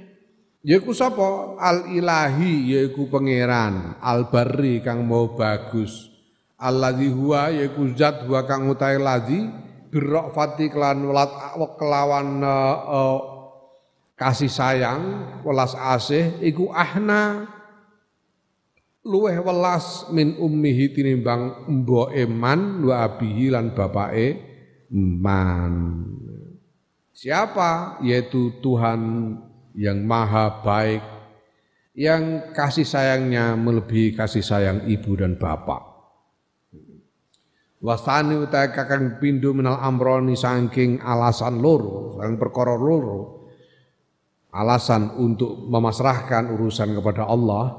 [0.61, 1.57] Yaiku sapa?
[1.57, 6.13] Al ilahi yaiku pangeran, al barri kang mau bagus.
[6.61, 9.49] Alladzi huwa yaiku zat huwa kang utahe ladzi
[9.89, 11.33] birrafati kelan welat
[11.81, 13.21] kelawan uh,
[14.21, 15.03] kasih sayang,
[15.41, 17.49] welas asih iku ahna
[19.01, 24.37] luweh welas min ummihi tinimbang mboke man wa abihi lan bapake
[24.93, 26.05] man.
[27.17, 28.01] Siapa?
[28.05, 29.01] Yaitu Tuhan
[29.75, 31.03] yang maha baik,
[31.95, 35.91] yang kasih sayangnya melebihi kasih sayang ibu dan bapak.
[37.81, 43.49] Wasani utai kakang pindu minal amroni sangking alasan loro, sang perkara loro,
[44.53, 47.73] alasan untuk memasrahkan urusan kepada Allah,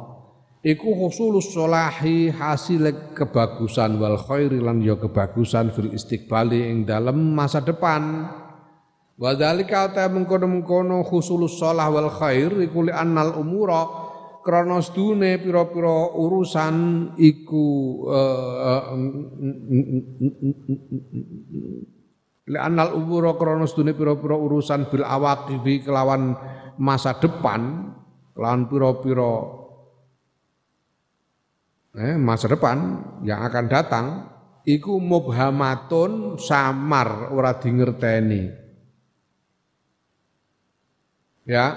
[0.65, 7.61] iku husulus solahi hasil kebagusan wal khairi lan ya kebagusan fil istiqbali ing dalam masa
[7.61, 8.25] depan
[9.21, 13.85] Wa dzalika ta mengkono-mengkono husulus shalah wal khair iku li annal umura
[14.41, 16.75] krana sedune pira-pira urusan
[17.21, 18.01] iku
[22.49, 26.33] li annal umura krana sedune pira-pira urusan bil awaqibi kelawan
[26.81, 27.93] masa depan
[28.33, 29.33] kelawan pira-pira
[31.93, 32.77] eh, masa depan
[33.21, 34.05] yang akan datang
[34.65, 38.60] iku mubhamatun samar ora dingerteni
[41.51, 41.67] Ya.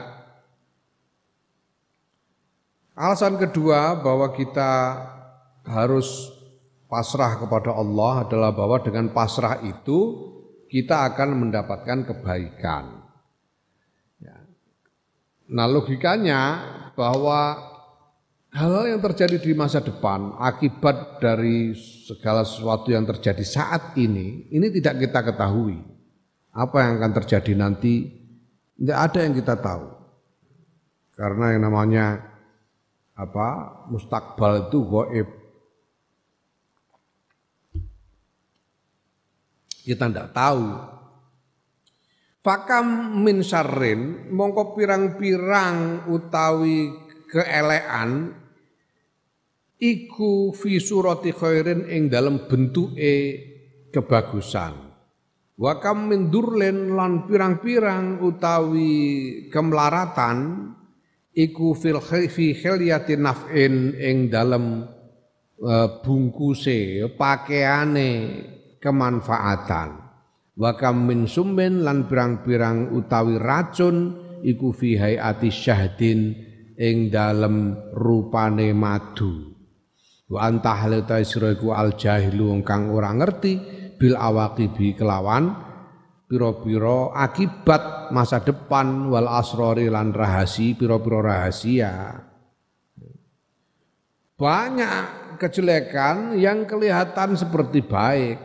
[2.95, 5.03] Alasan kedua bahwa kita
[5.67, 6.31] harus
[6.87, 10.31] pasrah kepada Allah adalah bahwa dengan pasrah itu
[10.71, 13.03] kita akan mendapatkan kebaikan.
[14.23, 14.47] Ya.
[15.51, 16.41] Nah logikanya
[16.95, 17.59] bahwa
[18.55, 21.75] hal-hal yang terjadi di masa depan akibat dari
[22.07, 25.83] segala sesuatu yang terjadi saat ini, ini tidak kita ketahui.
[26.55, 28.23] Apa yang akan terjadi nanti
[28.75, 29.87] tidak ada yang kita tahu.
[31.15, 32.07] Karena yang namanya
[33.15, 33.49] apa
[33.87, 35.29] mustakbal itu goib.
[39.85, 40.65] Kita tidak tahu.
[42.45, 46.93] Fakam min syarrin mongko pirang-pirang utawi
[47.31, 48.37] keelean
[49.81, 53.17] iku fi surati khairin ing dalam bentuke
[53.89, 54.94] kebagusan.
[55.55, 56.35] Wa kam min
[56.99, 58.91] lan pirang-pirang utawi
[59.55, 60.71] kemlaratan
[61.31, 64.83] iku fil fi khilyatin naf'in ing dalem
[65.63, 67.07] uh, bungkuse
[68.83, 69.89] kemanfaatan.
[70.59, 71.31] Wa kam min
[71.87, 73.97] lan pirang-pirang utawi racun
[74.43, 76.35] iku fi hayati syahdin
[76.75, 79.55] ing dalem rupane madu
[80.25, 85.57] wa antah ta sira iku al jahilu kang ora ngerti bil awaqibi kelawan
[86.29, 92.21] pira-pira akibat masa depan wal asrori lan rahasi pira-pira rahasia
[94.35, 98.39] banyak kejelekan yang kelihatan seperti baik.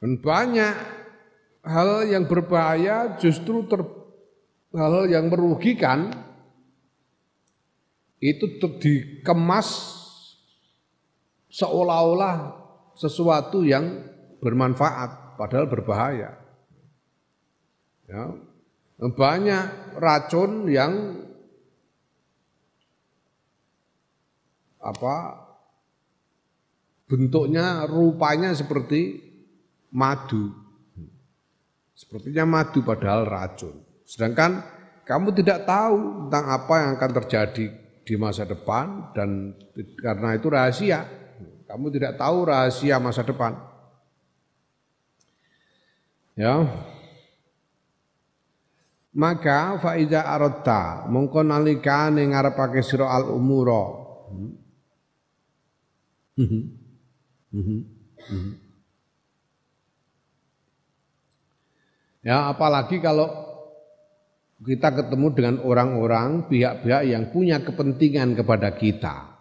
[0.00, 0.74] Dan banyak
[1.64, 3.80] hal yang berbahaya justru ter,
[4.76, 6.12] hal yang merugikan
[8.20, 9.68] itu dikemas
[11.52, 12.55] seolah-olah
[12.96, 14.02] sesuatu yang
[14.40, 16.34] bermanfaat padahal berbahaya.
[18.08, 18.24] Ya.
[18.96, 21.20] Banyak racun yang
[24.80, 25.16] apa
[27.04, 29.20] bentuknya rupanya seperti
[29.92, 30.66] madu
[31.96, 33.72] Sepertinya madu padahal racun.
[34.04, 34.60] Sedangkan
[35.08, 37.66] kamu tidak tahu tentang apa yang akan terjadi
[38.04, 39.56] di masa depan dan
[40.04, 41.00] karena itu rahasia.
[41.66, 43.58] Kamu tidak tahu rahasia masa depan.
[46.38, 46.62] Ya.
[49.16, 54.04] Maka faiza aradta mongko nalikane ngarepake sira al umura.
[62.20, 63.32] Ya, apalagi kalau
[64.60, 69.32] kita ketemu dengan orang-orang pihak-pihak yang punya kepentingan kepada kita.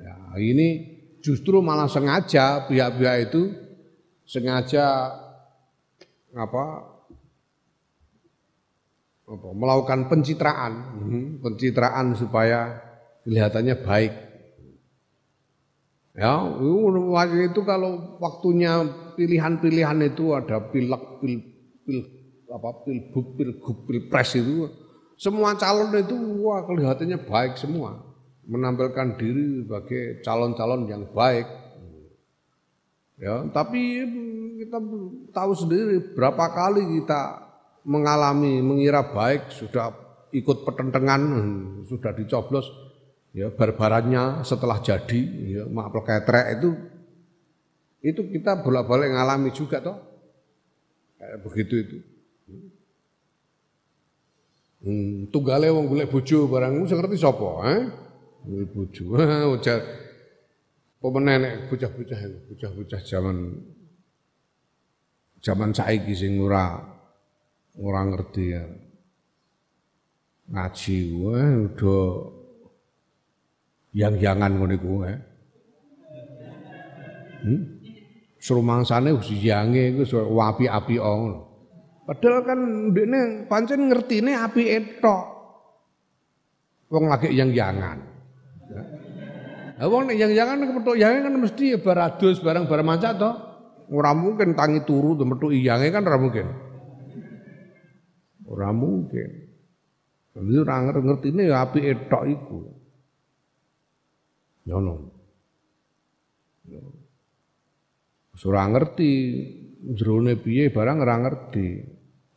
[0.00, 0.95] Ya, ini
[1.26, 3.50] justru malah sengaja pihak-pihak itu
[4.22, 5.10] sengaja
[6.30, 6.64] apa,
[9.26, 10.72] apa melakukan pencitraan,
[11.02, 12.78] hmm, pencitraan supaya
[13.26, 14.14] kelihatannya baik.
[16.14, 18.86] Ya, waktu itu kalau waktunya
[19.18, 21.34] pilihan-pilihan itu ada pilek, pil,
[21.84, 21.98] pil
[22.46, 24.70] apa pilgub pilgub pilpres itu
[25.18, 26.14] semua calon itu
[26.46, 28.05] wah kelihatannya baik semua
[28.46, 31.46] menampilkan diri sebagai calon-calon yang baik
[33.18, 33.80] ya tapi
[34.62, 34.78] kita
[35.34, 37.20] tahu sendiri berapa kali kita
[37.86, 39.92] mengalami mengira baik sudah
[40.30, 41.22] ikut pertentangan
[41.86, 42.66] sudah dicoblos
[43.34, 46.70] ya barbarannya setelah jadi ya mak ketrek itu
[48.06, 50.16] itu kita bolak-balik ngalami juga toh
[51.16, 51.98] Kayak begitu itu.
[54.86, 57.82] Hmm, tunggale wong golek bojo barang sing ngerti sapa, eh?
[58.46, 59.04] Golek bojo.
[59.58, 59.78] Ujar
[61.02, 62.20] pemene nek bocah-bocah
[62.50, 63.36] bocah-bocah zaman
[65.42, 66.78] zaman saiki sing ora
[67.74, 68.64] ora ngerti ya.
[70.46, 72.06] Ngaji wae udah
[73.98, 75.18] yang-yangan ngono iku, eh.
[77.42, 77.62] Hmm?
[78.38, 80.06] Serumangsane usiange iku
[80.38, 81.40] api-api ngono.
[82.06, 82.60] Padahal kan
[82.94, 85.24] ndekne pancen ngertine api etok.
[86.94, 87.50] Wong lagi yang
[89.76, 93.30] Lah wong nek yang jangan kepethuk yange kan mesti ya baradus barang-barang mancak to.
[93.92, 96.46] Ora mungkin tangi turu to metu iyange kan ora mungkin.
[98.48, 99.30] Ora mungkin.
[100.32, 102.60] Jadi ora ngertine ya api etok iku.
[104.64, 104.94] Ngono.
[108.36, 109.10] Ora ngerti
[109.92, 111.68] jerone piye barang ora ngerti.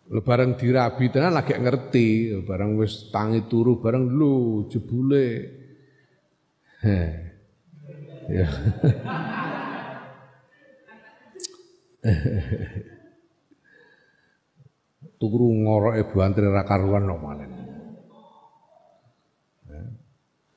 [0.10, 5.28] Lebaran dirabi tenan lagi ngerti, barang wis tangi turu barang lu jebule.
[15.20, 17.52] Turu ngoroke buantri ra karuan no malen.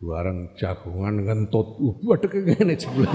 [0.02, 3.06] Barang jagongan ngentut, uh, adek ngene jebule.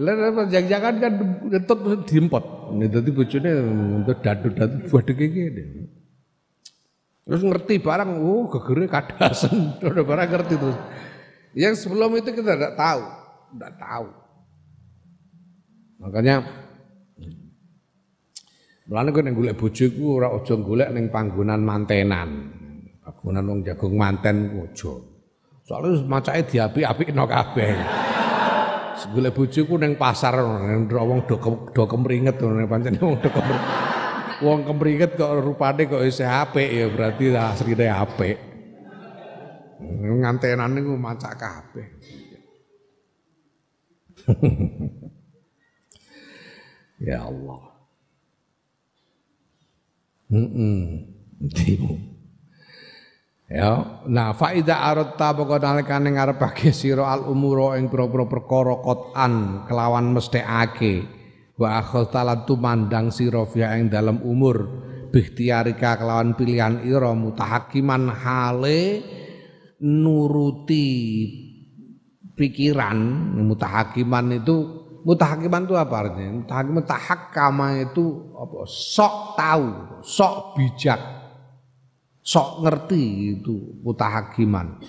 [0.00, 0.14] Lah
[0.46, 1.12] jangan-jangan kan
[1.50, 2.44] ngetut diempot.
[2.78, 3.50] Dadi bojone
[4.02, 5.62] untuk dadu-dadu badhe kene.
[7.24, 10.78] Terus ngerti barang, oh gegere kadasen, udah barang ngerti terus.
[11.54, 13.02] Yang sebelum itu kita tidak tahu,
[13.54, 14.08] tidak tahu.
[16.00, 16.36] Makanya
[18.90, 21.14] Mulane kowe nek golek bojo iku ora aja golek ning
[21.62, 22.28] mantenan.
[22.98, 24.92] Panggonan wong jagung manten aja.
[25.62, 27.70] Soale macake diapi-apikno kabeh.
[29.14, 31.38] Golek bojoku ning pasar wong do
[31.70, 33.89] do kemringet pancen wong do kemringet.
[34.40, 38.40] Wong kemringet kok rupane kok isih apik ya berarti asline apik.
[40.00, 41.88] Ngantenan niku macak kabeh.
[47.08, 47.60] ya Allah.
[50.30, 51.10] Heeh.
[51.40, 52.10] Mm
[53.50, 60.14] Ya, nah faida aratta pokok nalikane ngarepake sira al umuro ing pira-pira perkara qotan kelawan
[60.14, 61.02] mesthekake
[61.60, 61.84] wa
[62.24, 64.88] lan tumandang sira fiha ing dalam umur.
[65.12, 69.04] Bihtiarika kelawan pilihan ira mutahakiman hale
[69.84, 70.88] nuruti
[72.32, 72.96] pikiran.
[73.44, 74.56] Mutahakiman itu
[75.04, 76.30] mutahakiman itu apa artinya?
[76.40, 78.06] Mutahakiman tahakama itu
[78.38, 78.58] apa?
[78.64, 79.68] Sok tahu
[80.00, 81.00] sok bijak
[82.20, 84.80] sok ngerti itu mutahakiman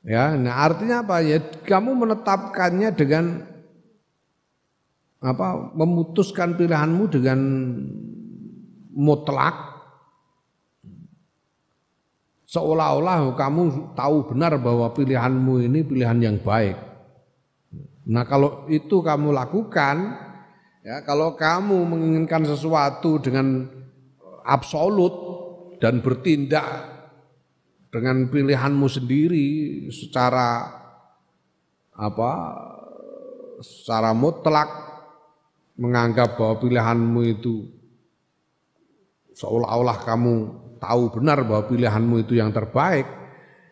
[0.00, 1.38] Ya, nah artinya apa ya?
[1.40, 3.44] Kamu menetapkannya dengan
[5.20, 5.76] apa?
[5.76, 7.40] Memutuskan pilihanmu dengan
[8.96, 9.70] mutlak
[12.50, 16.74] seolah-olah kamu tahu benar bahwa pilihanmu ini pilihan yang baik.
[18.10, 20.18] Nah, kalau itu kamu lakukan,
[20.82, 23.70] ya kalau kamu menginginkan sesuatu dengan
[24.42, 25.14] absolut
[25.78, 26.66] dan bertindak
[27.90, 29.48] dengan pilihanmu sendiri
[29.90, 30.70] secara
[31.92, 32.32] apa
[33.60, 34.70] secara mutlak
[35.76, 37.66] menganggap bahwa pilihanmu itu
[39.34, 40.34] seolah-olah kamu
[40.80, 43.04] tahu benar bahwa pilihanmu itu yang terbaik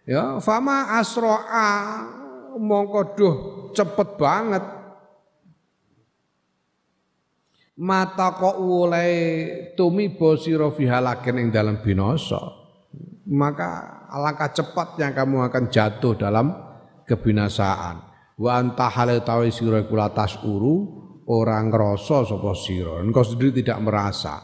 [0.05, 1.71] ya fama asroa
[2.59, 3.35] mongko duh
[3.73, 4.65] cepet banget.
[7.79, 9.15] Mata kok ulai
[9.79, 12.58] tumi bosiro fihalaken ing dalam binoso
[13.29, 16.49] maka alangkah cepatnya kamu akan jatuh dalam
[17.05, 18.09] kebinasaan.
[18.41, 20.89] Wa anta hale tawi sira kula tasuru
[21.29, 23.05] orang ngrasa sapa sira.
[23.05, 24.41] Engkau sendiri tidak merasa.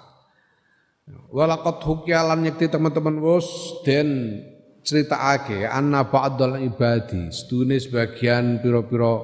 [1.33, 4.41] Walakot hukyalan yakti teman-teman wos dan
[4.81, 9.15] cerita ake anna ba'dal ibadi sedune sebagian piro-piro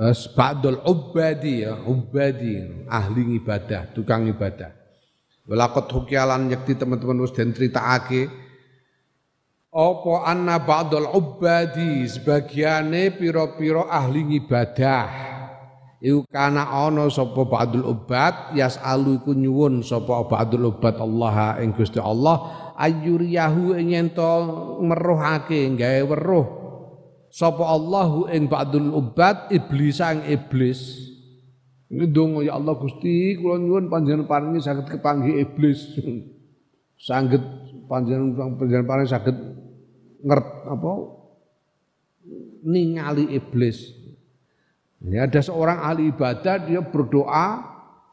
[0.00, 4.72] uh, ba'dal ubadi ya ubadi ahli ibadah tukang ibadah.
[5.44, 7.84] Walakot hukyalan yakti teman-teman wos dan cerita
[9.70, 15.06] Opo anna ba'dal ubadi sebagiane piro-piro ahli ibadah
[16.02, 22.02] iku kana ana sapa ba'dul ubat yasalu iku nyuwun sapa ba'dul ubat Allah ing Gusti
[22.02, 22.66] Allah.
[22.82, 24.26] Ayyuriyahu ing ento
[24.82, 26.46] meruhake gawe weruh.
[27.30, 30.98] Sapa Allahu ing ba'dul ubat iblis sang iblis.
[31.94, 35.94] Ini dong ya Allah Gusti kula nyuwun panjenengan paringi saged kepanggih iblis.
[37.00, 39.36] Saged panjenengan panjenengan paringi saged
[40.22, 40.92] ngert apa
[42.62, 43.98] ningali iblis
[45.00, 47.64] ini ada seorang ahli ibadah dia berdoa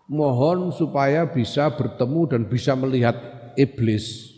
[0.08, 3.16] mohon supaya bisa bertemu dan bisa melihat
[3.60, 4.32] iblis.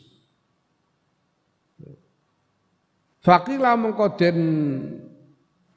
[3.22, 4.38] Fakila mengkoden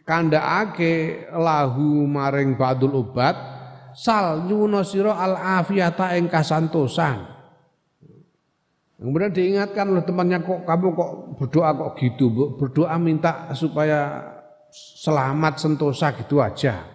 [0.08, 3.36] kandaake lahu maring badul ubat
[3.92, 7.31] sal nyuwuna sira al afiyata ing kasantosan.
[9.02, 14.30] Kemudian diingatkan oleh temannya kok kamu kok berdoa kok gitu, berdoa minta supaya
[14.70, 16.86] selamat sentosa gitu aja.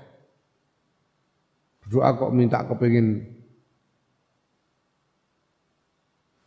[1.84, 3.28] Berdoa kok minta kepingin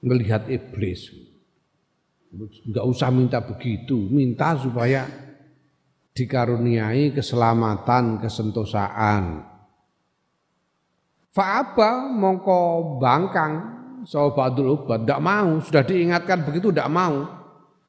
[0.01, 1.13] melihat iblis.
[2.65, 5.05] Enggak usah minta begitu, minta supaya
[6.17, 9.45] dikaruniai keselamatan, kesentosaan.
[11.37, 17.27] Fa'aba mongko bangkang sahabatul ubat, tidak mau, sudah diingatkan begitu tidak mau.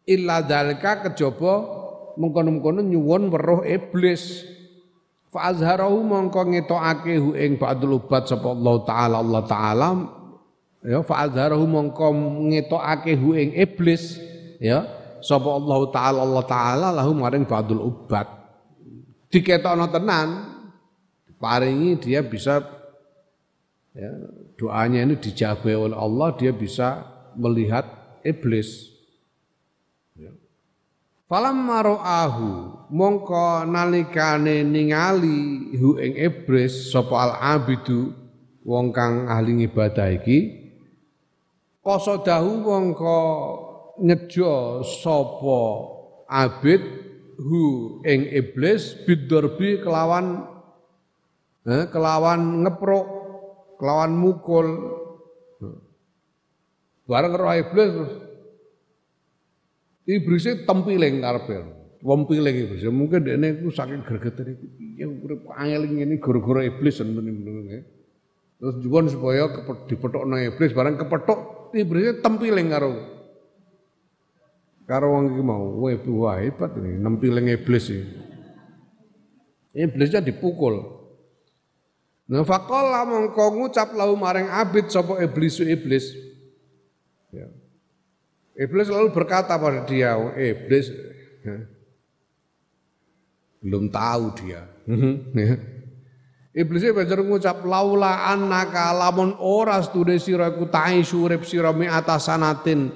[0.07, 1.81] Illa dalika kejaba
[2.17, 4.43] mengkono-mengkono nyuwun weruh iblis.
[5.31, 9.89] Fa azharahu mongko ngetokake hu ing ba'dul ubat sapa Allah taala Allah taala.
[10.83, 12.11] Ya fa azharahu mongko
[12.51, 14.19] ngetokake hu ing iblis.
[14.59, 14.83] Ya
[15.23, 18.27] sapa Allah taala Allah taala lahu maring ba'dul ubat.
[19.31, 20.27] Diketokno tenan
[21.39, 22.59] paringi dia bisa
[23.95, 24.11] ya,
[24.55, 27.87] doanya ini dijabai oleh Allah dia bisa melihat
[28.23, 28.91] iblis.
[31.31, 32.47] Falam maro'ahu
[32.91, 38.11] mongko nalikane ningali hu ing iblis sapa al abidu
[38.67, 40.59] wong kang ahli ibadah iki.
[41.79, 43.19] Qasadahu mongko
[44.03, 45.61] ngejo sapa
[46.27, 46.83] abid
[47.39, 47.63] hu
[48.03, 50.51] ing iblis bidorbi kelawan
[51.63, 53.20] eh, kelawan ngeprok
[53.81, 54.67] kelawan mukul
[57.09, 57.91] bareng roh iblis
[60.11, 61.55] Iblisnya tempiling karepe.
[62.01, 62.81] Wong piling iblis.
[62.89, 67.79] Mungkin dekne iku saking gregetene piye urip angel ngene gara-gara iblis ya.
[68.61, 69.45] Terus juwon supaya
[69.85, 71.39] dipethokno iblis barang kepethuk
[71.77, 72.89] iblisnya tempiling karo
[74.89, 75.65] karo wong iki mau.
[75.77, 78.05] Wah, hebat ini nempiling iblis iki.
[79.77, 81.00] Iblisnya dipukul.
[82.31, 86.15] Nah faqala mongko ngucap lahu maring abid sapa iblis iblis.
[87.35, 87.51] Ya.
[88.55, 90.87] Iblis lalu berkata pada dia, eh, iblis
[91.43, 91.59] ya,
[93.59, 94.63] belum tahu dia.
[94.87, 95.55] Mhm, ya.
[96.51, 102.91] Iblis banjur ngucap laula annaka lamun ora stune sira iku ta'i surip sira mi atasanatin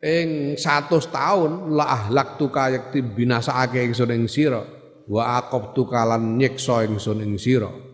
[0.00, 4.60] ing 100 taun la ahlak tu kayak binasake ingsun ing sira
[5.08, 7.91] wa aqabtu kalan nyiksa ingsun ing sira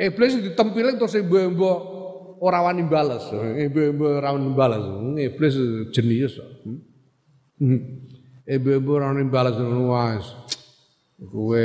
[0.00, 1.68] Iblis ditempiling terus ibu-ibu
[2.40, 3.28] ora wani bales.
[3.36, 4.84] Ibu-ibu ora wani bales.
[5.20, 5.54] Iblis
[5.92, 6.40] jenius.
[8.48, 10.26] Ibu-ibu ora wani bales wis.
[11.20, 11.62] Kowe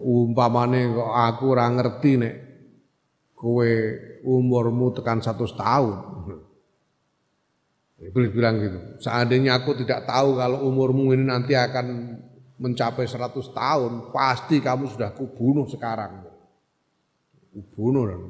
[0.00, 2.34] umpamane kok aku ora ngerti nek
[3.36, 3.68] kowe
[4.24, 5.96] umurmu tekan 100 tahun.
[8.00, 8.80] Iblis bilang gitu.
[9.04, 12.16] Seandainya aku tidak tahu kalau umurmu ini nanti akan
[12.56, 16.23] mencapai 100 tahun, pasti kamu sudah kubunuh sekarang.
[17.54, 18.22] Kubunuh dan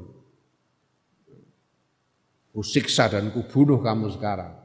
[2.55, 4.55] kusiksa dan kubunuh kamu sekarang.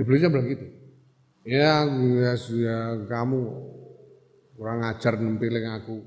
[0.00, 0.66] Iblisnya bilang gitu.
[1.44, 3.38] Ya, ya, ya kamu
[4.56, 6.00] kurang ajar nempiling aku.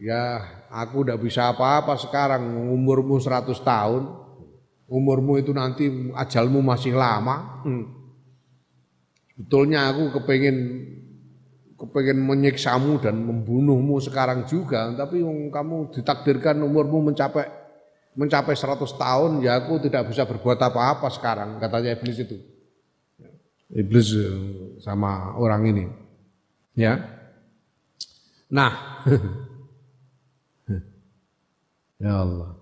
[0.00, 0.42] Ya,
[0.72, 2.40] aku udah bisa apa-apa sekarang,
[2.72, 4.08] umurmu 100 tahun,
[4.88, 5.86] umurmu itu nanti
[6.16, 7.62] ajalmu masih lama.
[7.62, 7.86] Hmm.
[9.36, 10.56] Betulnya aku kepengen
[11.80, 17.48] kepengen menyiksamu dan membunuhmu sekarang juga, tapi kamu ditakdirkan umurmu mencapai
[18.14, 22.36] mencapai 100 tahun, ya aku tidak bisa berbuat apa-apa sekarang, katanya iblis itu
[23.74, 24.34] iblis eh,
[24.82, 25.84] sama orang ini.
[26.74, 26.98] Ya.
[28.50, 28.72] Nah.
[32.02, 32.58] ya Allah.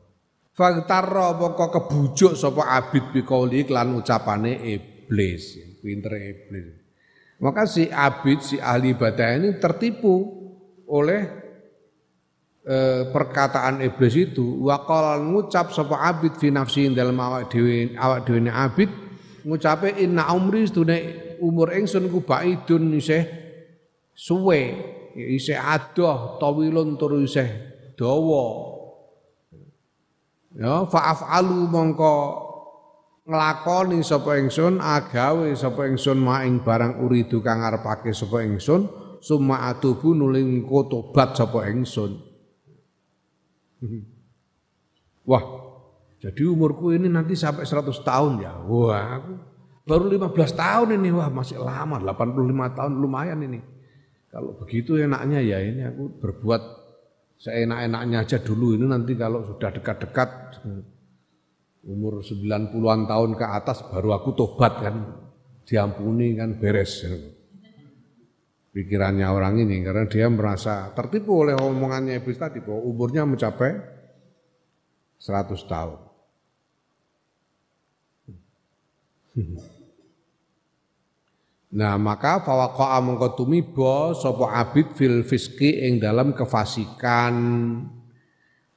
[0.52, 6.87] Faktarra pokok kebujuk sapa abid bikauli klan ucapane iblis, pinter iblis.
[7.38, 10.26] Maka si abid, si ahli ibadah ini tertipu
[10.90, 11.22] oleh
[12.66, 12.76] e,
[13.14, 14.66] perkataan iblis itu.
[14.66, 18.90] Waqala ngucap sapa abid fi nafsi dalam awak dhewe awak dhewe abid
[19.48, 20.98] ngucape inna umri sedune
[21.40, 23.24] umur ingsun ku baidun isih
[24.12, 24.76] suwe
[25.14, 27.48] isih adoh tawilun tur isih
[27.96, 28.46] dawa
[30.58, 32.14] ya fa'afalu mongko
[33.28, 38.88] nglakoni sapa ingsun agawe sapa ingsun maing barang uridu kang arepake sapa ingsun
[39.20, 42.24] summa atubu nuling tobat sapa ingsun
[45.28, 45.68] wah
[46.18, 48.58] jadi umurku ini nanti sampai 100 tahun ya.
[48.66, 49.32] Wah, aku
[49.86, 51.14] baru 15 tahun ini.
[51.14, 52.02] Wah, masih lama.
[52.02, 53.62] 85 tahun lumayan ini.
[54.28, 56.62] Kalau begitu enaknya ya ini aku berbuat
[57.38, 58.74] seenak-enaknya aja dulu.
[58.74, 60.58] Ini nanti kalau sudah dekat-dekat
[61.88, 64.96] umur 90-an tahun ke atas baru aku tobat kan.
[65.64, 67.04] Diampuni kan beres.
[68.68, 73.72] Pikirannya orang ini karena dia merasa tertipu oleh omongannya iblis tadi bahwa umurnya mencapai
[75.16, 75.98] 100 tahun.
[81.68, 87.36] Nah maka fawaqa'a mongko tumiba sapa abid fil fiski ing dalam kefasikan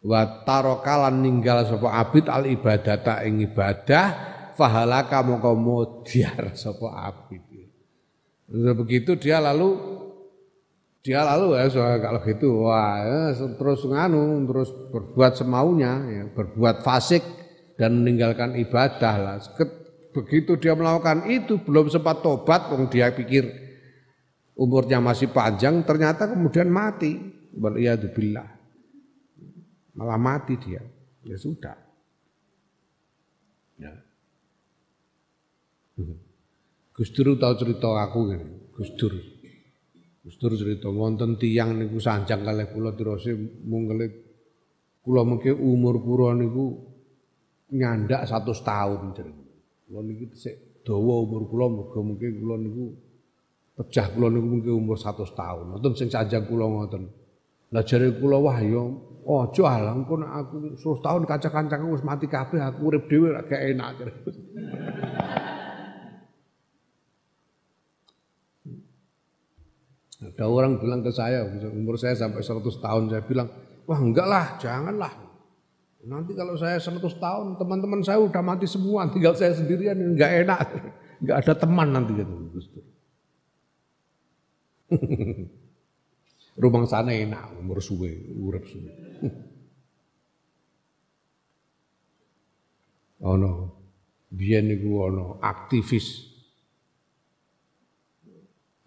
[0.02, 4.06] wa tarokalan ninggal sapa abid al ibadata ing ibadah
[4.58, 7.43] fahalaka mongko mudyar sapa abid.
[8.52, 9.80] Begitu dia lalu
[11.02, 16.86] dia lalu ya so, kalau gitu wah ya, terus nganu terus berbuat semaunya ya, berbuat
[16.86, 17.26] fasik
[17.80, 19.38] dan meninggalkan ibadah lah
[20.12, 23.47] begitu dia melakukan itu belum sempat tobat, wong dia pikir
[24.56, 27.39] umurnya masih panjang, ternyata kemudian mati.
[27.52, 28.61] Waliyadzubillah.
[29.98, 30.80] Malah mati dia.
[31.22, 31.78] Ya sudah.
[33.78, 33.94] Ya.
[36.92, 38.72] Gus Dur tahu cerita aku ini.
[38.74, 39.14] Gus Dur.
[40.22, 43.34] Gus Dur cerita wonten tiyang niku sanjang kalih kula dirose
[43.66, 43.89] mung
[45.02, 46.78] kula mengke umur kula niku
[47.74, 49.44] nyandak 100 tahun cerita.
[49.89, 52.86] Kula niki sik dawa umur kula muga mungkin kula niku
[53.78, 55.66] pecah kula niku mungkin umur 100 tahun.
[55.78, 57.20] Wonten sing sanjang kula ngoten.
[57.72, 58.84] Lah jare kula wah ya
[59.22, 63.61] aja alah engko nek aku 100 tahun kanca-kancaku wis mati kabeh aku urip dhewe gak
[63.72, 63.95] enak.
[70.22, 71.41] Ada orang bilang ke saya,
[71.74, 73.49] umur saya sampai 100 tahun, saya bilang,
[73.89, 75.09] wah enggak lah, janganlah.
[76.05, 80.61] Nanti kalau saya 100 tahun, teman-teman saya udah mati semua, tinggal saya sendirian, nggak enak,
[81.26, 82.34] nggak ada teman nanti gitu.
[86.60, 88.91] Rumah sana enak, umur suwe, urip suwe.
[93.22, 93.52] ono,
[94.34, 96.32] biyen niku ono aktivis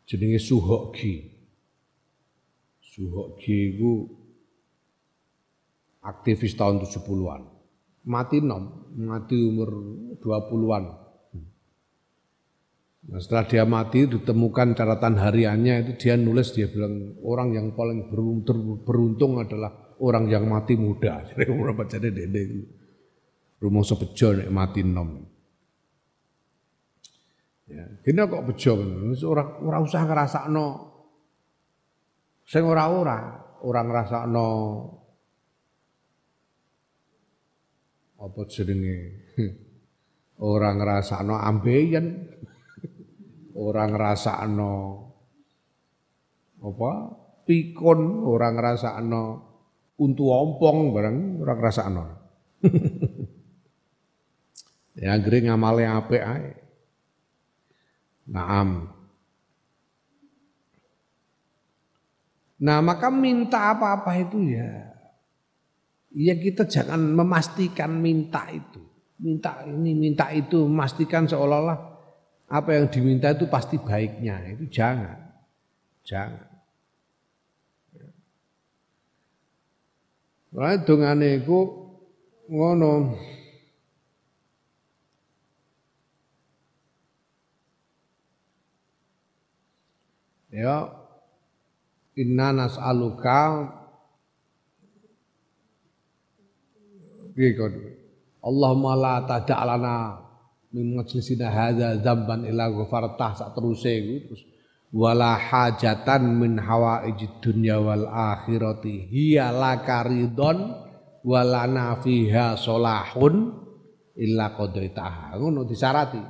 [0.07, 1.31] jenenge Suhoki.
[2.83, 3.93] Suhoki iku
[6.05, 7.43] aktivis tahun 70-an.
[8.05, 9.71] Mati nom, mati umur
[10.21, 11.04] 20-an.
[13.05, 18.09] Nah, setelah dia mati ditemukan catatan hariannya itu dia nulis dia bilang orang yang paling
[18.81, 21.21] beruntung adalah orang yang mati muda.
[21.29, 22.43] Jadi ora bacane dede.
[23.61, 25.11] Rumah sepejo nek mati nom.
[27.65, 28.77] Ya, kene kok bejo
[29.25, 30.67] ora ora usah ngrasakno
[32.45, 34.49] sing ora-ora, ora ngrasakno
[38.21, 38.97] apa jenenge?
[40.41, 42.27] Ora ngrasakno ambeien.
[43.55, 44.75] Ora ngrasakno
[46.65, 46.93] apa?
[47.45, 49.23] Pikun, ora ngrasakno
[50.01, 52.05] untu ompong barang ora ngrasakno.
[54.99, 56.51] ya anggere ngamale apik ae.
[58.33, 58.91] Naam.
[62.65, 64.95] Nah maka minta apa-apa itu ya
[66.15, 68.79] Ya kita jangan memastikan minta itu.
[69.19, 71.94] Minta ini, minta itu, memastikan seolah-olah
[72.49, 74.55] apa yang diminta itu pasti baiknya.
[74.55, 75.19] Itu jangan.
[76.05, 76.49] Jangan.
[80.55, 81.61] Lah dongane iku
[82.47, 83.19] ngono.
[90.55, 90.87] Ya
[92.15, 93.75] inna nas'aluka
[98.39, 100.23] Allahumma la tada'lana
[100.75, 104.43] min majlisina hadza dzamban ila ghafartah sak teruse iku terus
[104.91, 110.75] wala hajatan min hawaijid dunya wal akhirati hiya lakaridon
[111.23, 113.55] walana fiha solahun
[114.19, 116.23] illa qadaitaha ngono disarati.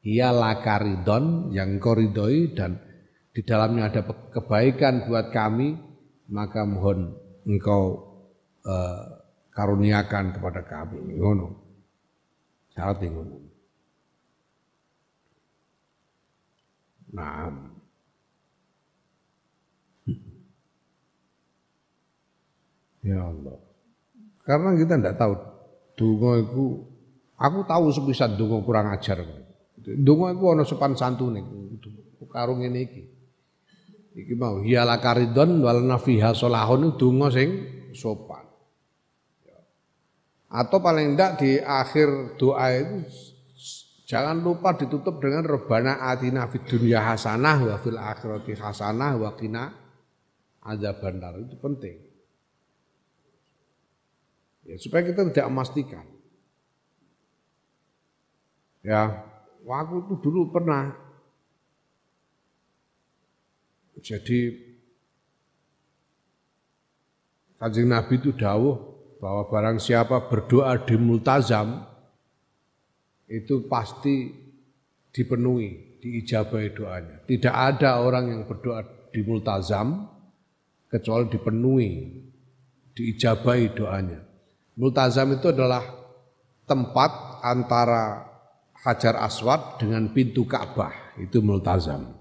[0.00, 2.80] Hiya lakaridon yang koridoi dan
[3.36, 4.00] di dalamnya ada
[4.32, 5.76] kebaikan buat kami
[6.32, 7.12] maka mohon
[7.44, 8.00] engkau
[8.64, 9.02] uh,
[9.52, 11.20] karuniakan kepada kami.
[11.20, 11.52] Ngono.
[12.72, 13.49] Syarat ngono
[17.10, 17.50] nah
[23.06, 23.58] ya Allah.
[24.46, 25.34] Karena kita tidak tahu
[25.94, 26.64] dungo itu
[27.36, 29.20] aku tahu sebisa dungo kurang ajar
[29.80, 31.36] dungo itu ono sopan santun
[32.30, 33.02] karung ini iki.
[34.10, 37.50] Iki mau hiala karidon wal nafiha solahun dungo sing
[37.94, 38.42] sopan.
[40.50, 43.06] Atau paling tidak di akhir doa itu
[44.10, 49.70] jangan lupa ditutup dengan rebana atina fid dunya hasanah wa fil akhirati hasanah wa qina
[50.66, 51.96] adzabannar itu penting.
[54.66, 56.06] Ya, supaya kita tidak memastikan.
[58.82, 59.22] Ya,
[59.62, 60.90] waktu itu dulu pernah
[64.00, 64.56] jadi
[67.60, 68.76] Kanjeng Nabi itu dawuh
[69.20, 71.89] bahwa barang siapa berdoa di multazam
[73.30, 74.34] itu pasti
[75.14, 77.16] dipenuhi, diijabahi doanya.
[77.24, 78.82] Tidak ada orang yang berdoa
[79.14, 80.10] di multazam
[80.90, 81.90] kecuali dipenuhi,
[82.98, 84.18] diijabahi doanya.
[84.74, 85.86] Multazam itu adalah
[86.66, 88.26] tempat antara
[88.80, 92.16] Hajar Aswad dengan pintu Ka'bah, itu multazam.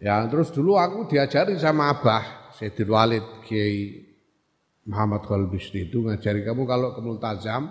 [0.00, 4.00] Ya, terus dulu aku diajari sama Abah Sayyidul Walid Kiai
[4.88, 7.68] Muhammad Khalil Bisri itu ngajari kamu kalau ke Multazam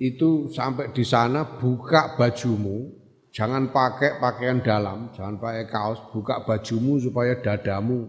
[0.00, 2.88] itu sampai di sana buka bajumu,
[3.28, 8.08] jangan pakai pakaian dalam, jangan pakai kaos, buka bajumu supaya dadamu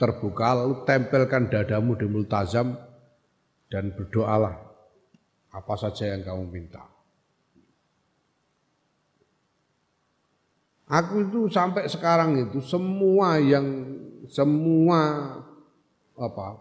[0.00, 2.80] terbuka, lalu tempelkan dadamu di Multazam
[3.68, 4.56] dan berdoalah
[5.52, 6.88] apa saja yang kamu minta.
[10.88, 13.68] Aku itu sampai sekarang itu semua yang
[14.32, 15.36] semua
[16.16, 16.56] apa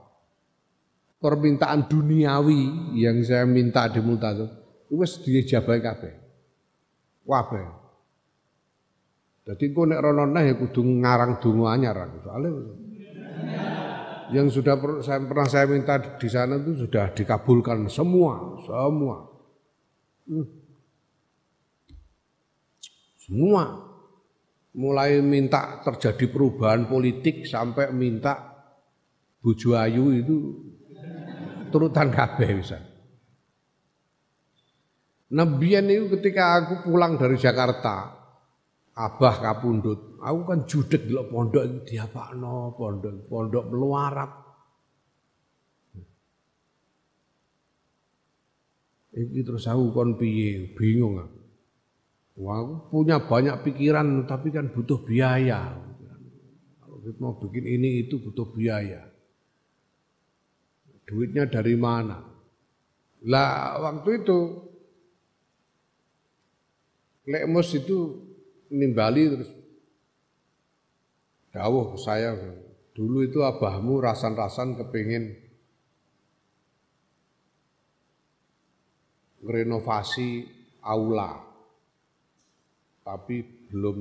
[1.17, 4.49] permintaan duniawi yang saya minta di multazam
[4.91, 6.13] wis dijabahi kabeh.
[7.27, 7.65] Kabeh.
[9.47, 11.97] Dadi engko nek rono ya kudu ngarang donga anyar.
[12.23, 12.51] Soalnya
[14.35, 19.15] yang sudah saya pernah saya minta di sana itu sudah dikabulkan semua, semua.
[20.27, 20.47] Hmm.
[23.15, 23.63] Semua.
[24.77, 28.61] Mulai minta terjadi perubahan politik sampai minta
[29.41, 30.37] buju ayu itu
[31.69, 32.77] turutan kabeh bisa.
[35.27, 38.15] Nebian itu ketika aku pulang dari Jakarta,
[38.97, 42.01] Abah kapundut, aku kan judek di pondok itu
[42.33, 44.31] no pondok, pondok meluarat.
[49.13, 51.37] Ini terus aku kon piye, bingung aku.
[52.37, 55.73] Wah, aku punya banyak pikiran tapi kan butuh biaya.
[56.81, 59.09] Kalau kita mau bikin ini itu butuh biaya.
[61.07, 62.19] Duitnya dari mana?
[63.23, 64.67] Lah waktu itu
[67.27, 68.23] Lekmus itu
[68.71, 69.51] nimbali terus.
[71.51, 72.31] Dawuh saya
[72.95, 75.35] dulu itu abahmu rasan-rasan kepingin
[79.43, 80.47] renovasi
[80.81, 81.39] aula
[83.03, 83.97] tapi belum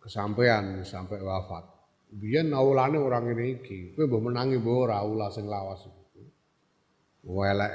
[0.00, 1.64] kesampaian sampai wafat.
[2.12, 5.00] Biyen aulane orang ini iki kowe mbok menangi mbok ora
[5.32, 5.88] sing lawas
[7.26, 7.72] welek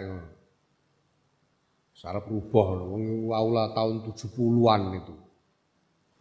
[1.98, 2.78] Sarap rubah,
[3.34, 5.18] aula tahun 70-an itu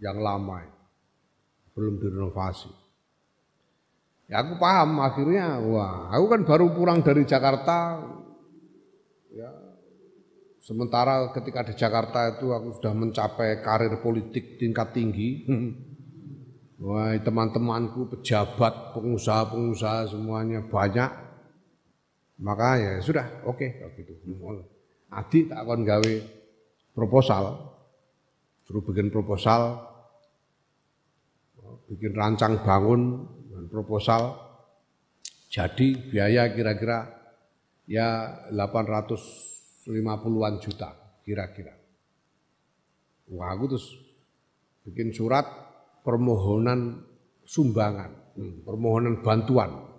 [0.00, 0.64] yang lama
[1.76, 2.72] belum direnovasi.
[4.32, 8.00] Ya aku paham akhirnya, wah aku kan baru pulang dari Jakarta,
[9.36, 9.52] ya
[10.64, 15.44] sementara ketika di Jakarta itu aku sudah mencapai karir politik tingkat tinggi.
[16.76, 21.25] Wah teman-temanku pejabat, pengusaha-pengusaha semuanya banyak.
[22.36, 24.12] Maka ya sudah, oke okay, kalau gitu.
[25.08, 26.14] Adik tak akan gawe
[26.92, 27.44] proposal,
[28.68, 29.80] suruh bikin proposal,
[31.88, 34.36] bikin rancang bangun dan proposal,
[35.48, 37.08] jadi biaya kira-kira
[37.88, 40.92] ya 850-an juta
[41.24, 41.72] kira-kira.
[43.32, 43.86] Wah aku terus
[44.86, 45.46] bikin surat
[46.06, 47.02] permohonan
[47.42, 49.95] sumbangan, hmm, permohonan bantuan.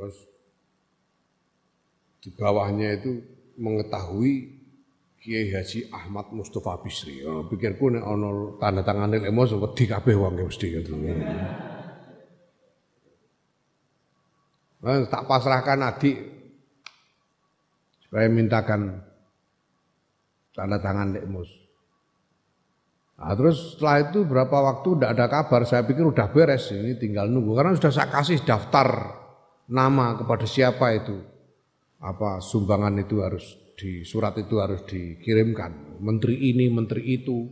[0.00, 0.16] Terus
[2.24, 3.20] di bawahnya itu
[3.60, 4.56] mengetahui
[5.20, 7.20] Kiai Haji Ahmad Mustafa Bisri.
[7.20, 10.96] Oh, pikirku nek ana tanda tangan emos wedi kabeh wong mesti gitu.
[14.80, 16.16] Nah, tak pasrahkan adik
[18.08, 19.04] supaya mintakan
[20.56, 21.52] tanda tangan emos.
[23.20, 27.28] Nah, terus setelah itu berapa waktu tidak ada kabar, saya pikir udah beres, ini tinggal
[27.28, 27.52] nunggu.
[27.52, 29.19] Karena sudah saya kasih daftar
[29.70, 31.16] nama kepada siapa itu
[32.02, 35.96] apa sumbangan itu harus di surat itu harus dikirimkan.
[36.04, 37.48] Menteri ini, menteri itu,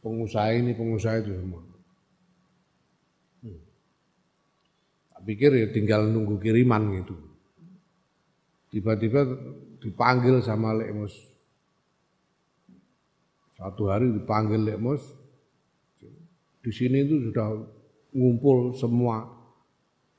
[0.00, 1.60] pengusaha ini, pengusaha itu semua.
[3.44, 3.60] Hmm.
[5.12, 7.16] Tak pikir ya tinggal nunggu kiriman gitu.
[8.72, 9.28] Tiba-tiba
[9.84, 11.12] dipanggil sama Lekmus.
[13.60, 15.04] Satu hari dipanggil Lekmus.
[16.64, 17.60] Di sini itu sudah
[18.12, 19.37] ngumpul semua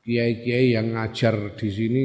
[0.10, 2.04] kiai-kiai yang ngajar di sini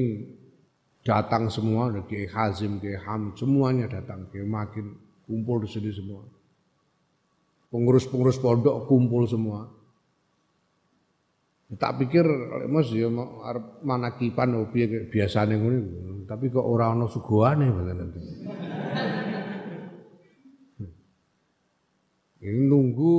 [1.01, 4.93] datang semua, ada Kiai Hazim, Kiai Ham, semuanya datang, Kiai Makin
[5.25, 6.21] kumpul di sini semua.
[7.73, 9.73] Pengurus-pengurus pondok kumpul semua.
[11.81, 12.29] Tak pikir
[12.69, 13.09] Mas ya
[13.81, 18.21] mana kipan kayak biasane ngono tapi kok ora ana suguhane nanti.
[22.45, 23.13] Ini nunggu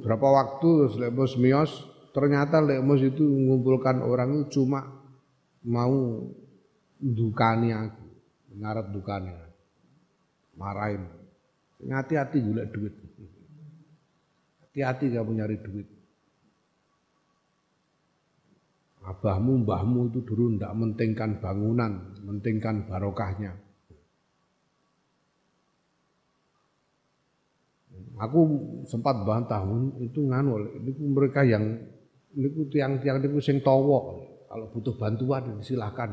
[0.00, 4.86] berapa waktu terus Lemos Mios ternyata Lemos itu mengumpulkan orang itu cuma
[5.64, 6.24] mau
[7.00, 8.04] dukani aku,
[8.56, 9.32] ngarep dukani.
[10.60, 11.08] Marahin.
[11.80, 12.92] Hati-hati juga duit.
[14.60, 15.88] Hati-hati kamu nyari duit.
[19.00, 23.56] Abahmu, mbahmu itu dulu ndak mentingkan bangunan, mentingkan barokahnya.
[28.20, 28.40] Aku
[28.84, 29.64] sempat bantah
[30.04, 31.80] itu nganu, itu mereka yang
[32.34, 34.26] itu tiang-tiang itu sing towo.
[34.50, 36.10] Kalau butuh bantuan silahkan.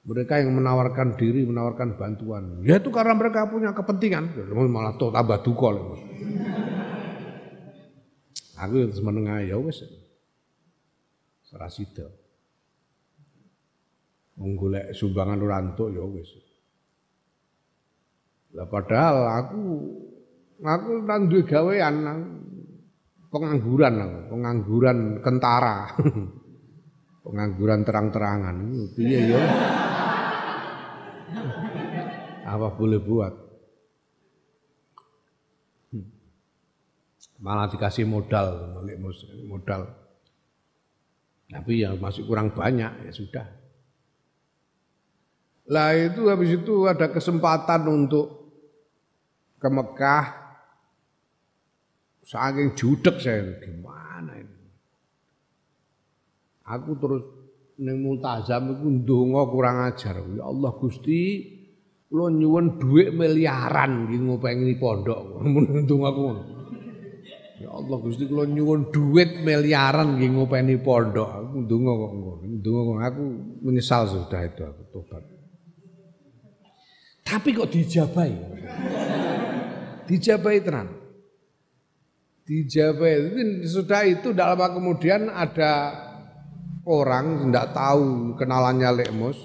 [0.00, 2.64] Mereka yang menawarkan diri, menawarkan bantuan.
[2.64, 4.32] Ya itu karena mereka punya kepentingan.
[4.48, 5.70] Malah tuh tambah duka.
[8.60, 9.84] Aku yang menengah ya wes.
[11.44, 12.08] Serasida.
[14.40, 16.30] Menggolek sumbangan rantuk ya wes.
[18.56, 19.62] Lah padahal aku
[20.62, 21.94] aku nang duwe gawean
[23.30, 25.94] pengangguran pengangguran kentara.
[27.24, 28.56] pengangguran terang-terangan.
[28.98, 29.38] Piye ya?
[32.50, 33.30] Apa boleh buat?
[35.94, 36.10] Hmm.
[37.38, 38.82] Malah dikasih modal,
[39.46, 39.86] modal.
[41.50, 43.46] Tapi ya masih kurang banyak, ya sudah.
[45.70, 48.50] Lah itu habis itu ada kesempatan untuk
[49.62, 50.39] ke Mekah.
[52.30, 54.54] Saking judek saya, gimana ini?
[56.62, 57.26] Aku terus
[57.82, 60.22] ning multazam iku ndonga kurang ajar.
[60.38, 61.42] Ya Allah Gusti,
[62.06, 65.42] kula nyuwun dhuwit miliaran iki ngopeni pondok.
[65.82, 66.42] Ndonga ngono.
[67.58, 71.30] Ya Allah Gusti kula nyuwun dhuwit miliaran nggih ngopeni pondok.
[71.34, 72.44] Aku ndonga kok ngono.
[72.46, 73.22] Ndonga aku
[73.66, 75.26] menyesal sudah itu aku tobat.
[77.26, 78.32] Tapi kok dijabai?
[80.06, 80.99] dijabai tenan.
[82.50, 83.30] Dijabai.
[83.62, 85.94] Sudah itu dalam kemudian ada
[86.82, 89.38] orang tidak tahu kenalannya Lekmus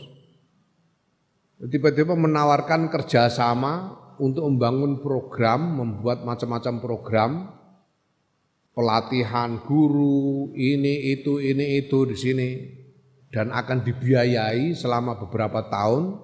[1.63, 7.31] tiba-tiba menawarkan kerjasama untuk membangun program, membuat macam-macam program,
[8.75, 12.49] pelatihan guru, ini itu ini itu di sini,
[13.31, 16.19] dan akan dibiayai selama beberapa tahun,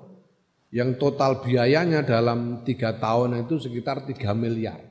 [0.71, 4.90] yang total biayanya dalam tiga tahun itu sekitar 3 miliar.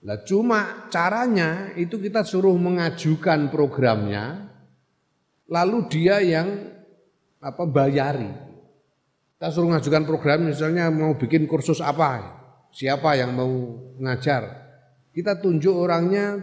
[0.00, 4.48] Nah cuma caranya itu kita suruh mengajukan programnya,
[5.44, 6.48] lalu dia yang
[7.40, 8.32] apa bayari.
[9.36, 12.24] Kita suruh mengajukan program misalnya mau bikin kursus apa,
[12.72, 13.52] siapa yang mau
[14.00, 14.68] ngajar.
[15.12, 16.40] Kita tunjuk orangnya,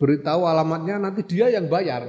[0.00, 2.08] beritahu alamatnya, nanti dia yang bayar.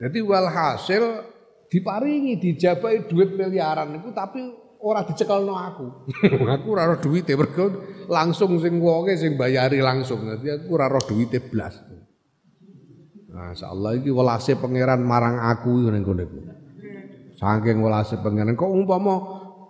[0.00, 1.28] Jadi walhasil
[1.70, 4.42] diparingi dijabai duit miliaran itu tapi
[4.82, 5.86] ora dicekelno aku.
[6.54, 7.68] aku ora roh duwite mergo
[8.08, 10.24] langsung sing wonge sing bayari langsung.
[10.24, 11.80] Dadi aku ora roh duwite blas.
[13.30, 16.38] Masyaallah iki welase pangeran marang aku ning kene iku.
[17.38, 19.14] Saking welase pangeran kok umpama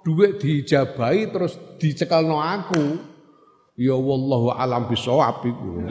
[0.02, 3.10] duit dijabahi terus dicekelno aku.
[3.80, 5.86] Ya wallahu alam bisawab iku.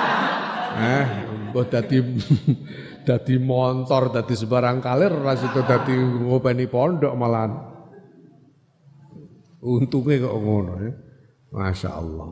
[0.92, 1.06] eh,
[1.50, 1.98] mbah dadi
[3.06, 7.75] dadi montor, dadi sebarang kalir ora sido dadi ngopeni pondok malahan.
[9.66, 10.92] Untungnya kok ngono ya.
[11.50, 12.30] Masya Allah.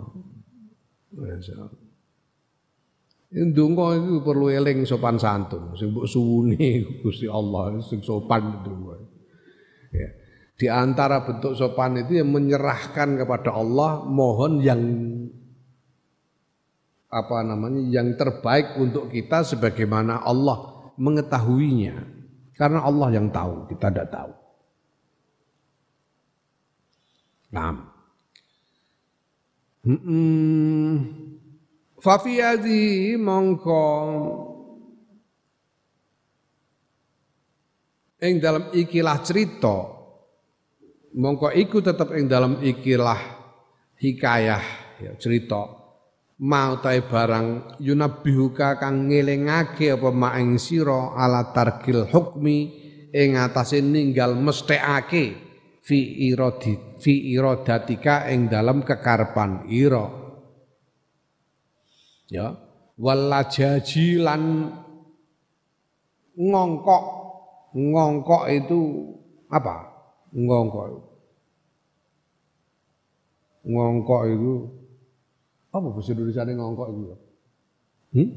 [1.10, 1.82] Masya Allah.
[3.34, 6.54] Ndonga itu perlu eling sopan santun, sing mbok suwuni
[7.02, 8.70] Gusti Allah sing sopan itu.
[9.90, 10.10] Ya.
[10.54, 14.82] Di antara bentuk sopan itu yang menyerahkan kepada Allah mohon yang
[17.10, 22.14] apa namanya yang terbaik untuk kita sebagaimana Allah mengetahuinya.
[22.54, 24.43] Karena Allah yang tahu, kita tidak tahu.
[27.54, 27.76] Naam.
[29.86, 30.96] Hmm.
[32.02, 33.84] Fafiyadi mongko
[38.24, 39.76] ing dalam ikilah cerita
[41.14, 43.20] mongko iku tetep ing dalam ikilah
[44.00, 44.64] hikayah
[45.00, 45.68] ya cerita
[46.40, 52.58] mau tae barang yunabihuka kang ngelingake apa maing sira ala tarkil hukmi
[53.12, 55.43] ing atase ninggal mesthekake
[55.84, 60.08] fi iradi fi iradatika ing dalam kekarepan ira.
[62.32, 62.56] Ya.
[62.96, 64.72] Walajaji lan
[66.40, 67.04] ngongkok.
[67.74, 68.80] Ngongkok itu
[69.50, 69.92] apa?
[70.32, 70.86] Ngongkok.
[73.66, 74.52] Ngongkok itu
[75.74, 77.04] apa bahasa Indonesia ngongkok itu
[78.14, 78.30] hmm?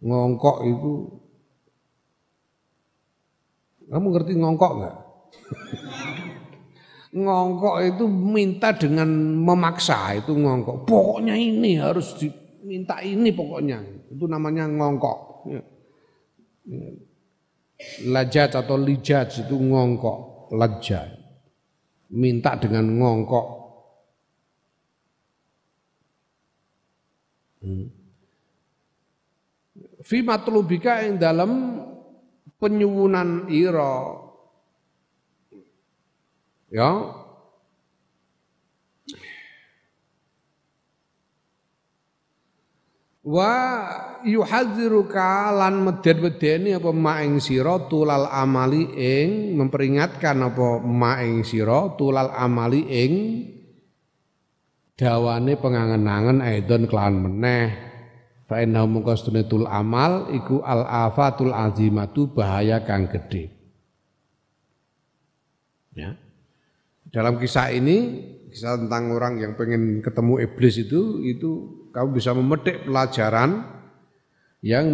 [0.00, 0.92] ngongkok itu
[3.92, 4.96] kamu ngerti ngongkok nggak?
[7.12, 10.88] ngongkok itu minta dengan memaksa itu ngongkok.
[10.88, 13.84] Pokoknya ini harus diminta ini pokoknya.
[14.08, 15.18] Itu namanya ngongkok.
[15.52, 15.62] Ya.
[18.08, 21.20] Lajat atau lijat itu ngongkok, lajat.
[22.12, 23.46] Minta dengan ngongkok.
[27.62, 27.86] Hmm.
[30.02, 31.50] Fi yang dalam
[32.62, 34.22] penyuwunan ira.
[36.70, 36.90] Ya.
[43.22, 43.54] Wa
[44.26, 52.82] yuhadziruka lan meden-medeni apa maing sira tulal amali ing memperingatkan apa maing sira tulal amali
[52.82, 53.12] ing
[54.98, 57.91] dawane pengangen-angen aidon kelan meneh
[58.52, 63.48] Fa inna mungkastunatul amal iku al afatul azimatu bahaya kang gede.
[65.96, 66.20] Ya.
[67.08, 68.20] Dalam kisah ini,
[68.52, 73.72] kisah tentang orang yang pengen ketemu iblis itu, itu kamu bisa memetik pelajaran
[74.60, 74.84] yang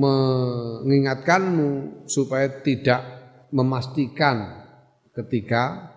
[0.00, 3.04] mengingatkanmu supaya tidak
[3.52, 4.64] memastikan
[5.12, 5.92] ketika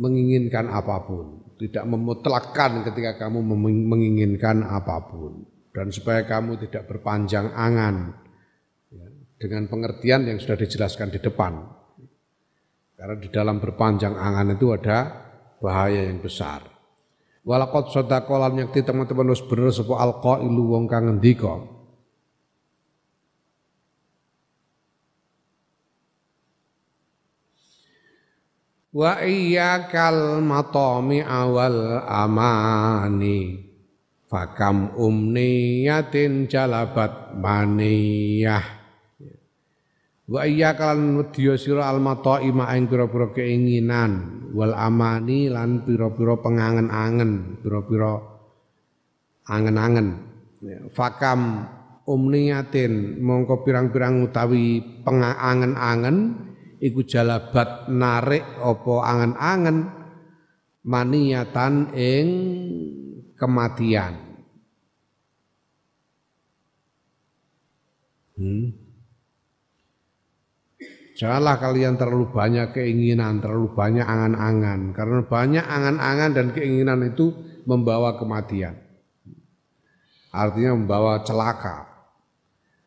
[0.00, 3.44] menginginkan apa pun, tidak memutlakkan ketika kamu
[3.84, 8.14] menginginkan apa pun dan supaya kamu tidak berpanjang angan
[8.94, 9.10] ya,
[9.42, 11.66] dengan pengertian yang sudah dijelaskan di depan.
[12.94, 14.98] Karena di dalam berpanjang angan itu ada
[15.58, 16.62] bahaya yang besar.
[17.42, 21.74] Walakot sodakolan yang teman-teman harus bener sebuah alqailu wong kang ngendika.
[28.94, 33.73] Wa iyyakal matami awal amani
[34.34, 38.66] Fakam umniyatin jalabat maniyah.
[40.26, 48.18] Wa iya kalan wedya sira almatai ing pira-pira keinginan wal amani lan pira-pira pengangen-angen, pira-pira
[49.46, 50.26] angen-angen.
[50.90, 51.70] Fakam
[52.02, 56.42] umniyatin mongko pirang-pirang utawi pengangen-angen
[56.82, 59.78] iku jalabat narik apa angen-angen
[60.82, 62.26] maniyatan ing
[63.38, 64.23] kematian
[68.38, 68.84] hmm.
[71.14, 74.90] Janganlah kalian terlalu banyak keinginan, terlalu banyak angan-angan.
[74.90, 77.30] Karena banyak angan-angan dan keinginan itu
[77.70, 78.74] membawa kematian.
[80.34, 81.94] Artinya membawa celaka.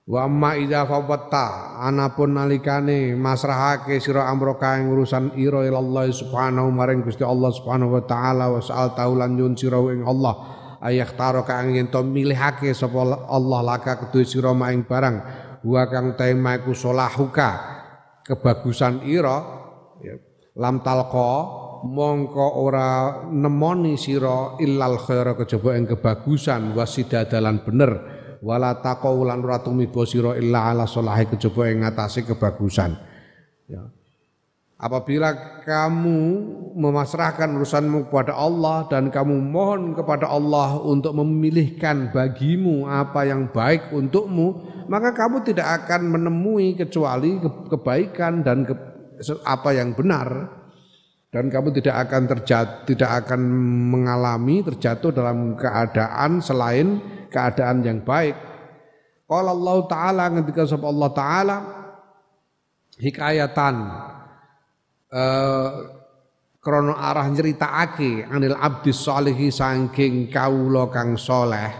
[0.07, 7.03] Wa amma idza fawatta anapun nalikane masrahake sira amroka ing urusan ira Allah subhanahu maring
[7.03, 10.47] Gusti Allah subhanahu wa taala wa sa'al taulan nyun sira ing Allah
[10.83, 15.17] ayah taro kang yen to milihake sapa Allah laka kedue sira maing barang.
[15.65, 17.49] Wa kang tema iku solahuka
[18.23, 19.37] kebagusan ira
[20.03, 20.15] ya,
[20.55, 21.31] lam talqa
[21.83, 27.91] mongko ora nemoni sira illal khaira kejaba ing kebagusan wasidadalan bener.
[28.37, 32.93] Wala taqaulan ora tumiba sira illa ala salahi kejaba ing ngatasé kebagusan.
[33.65, 33.96] Ya
[34.77, 35.33] Apabila
[35.65, 36.19] kamu
[36.77, 43.89] memasrahkan urusanmu kepada Allah dan kamu mohon kepada Allah untuk memilihkan bagimu apa yang baik
[43.89, 48.77] untukmu, maka kamu tidak akan menemui kecuali kebaikan dan ke,
[49.49, 50.45] apa yang benar
[51.33, 53.41] dan kamu tidak akan terjat, tidak akan
[53.89, 57.01] mengalami terjatuh dalam keadaan selain
[57.33, 58.37] keadaan yang baik.
[59.25, 61.57] Kalau Allah Taala ketika Allah Taala
[63.01, 63.75] hikayatan
[65.11, 65.71] eh,
[66.59, 71.71] krono arah nyeritakake anil abdi sholihi saking kawula kang soleh.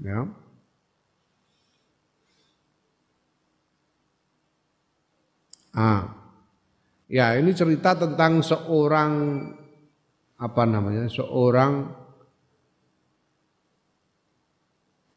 [0.00, 0.24] Ya.
[5.76, 6.02] Ah.
[7.08, 9.12] Ya ini cerita tentang seorang
[10.36, 11.88] apa namanya seorang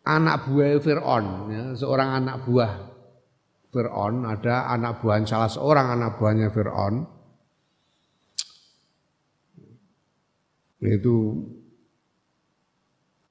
[0.02, 2.91] anak buah Fir'aun ya, seorang anak buah
[3.72, 7.08] Fir'aun, ada anak buah salah seorang anak buahnya Fir'aun.
[10.84, 11.40] Itu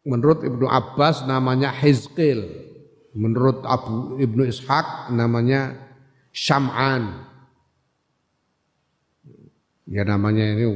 [0.08, 2.72] menurut Ibnu Abbas namanya Hizqil.
[3.10, 5.76] Menurut Abu Ibnu Ishaq namanya
[6.30, 7.26] Syam'an.
[9.90, 10.66] Ya namanya ini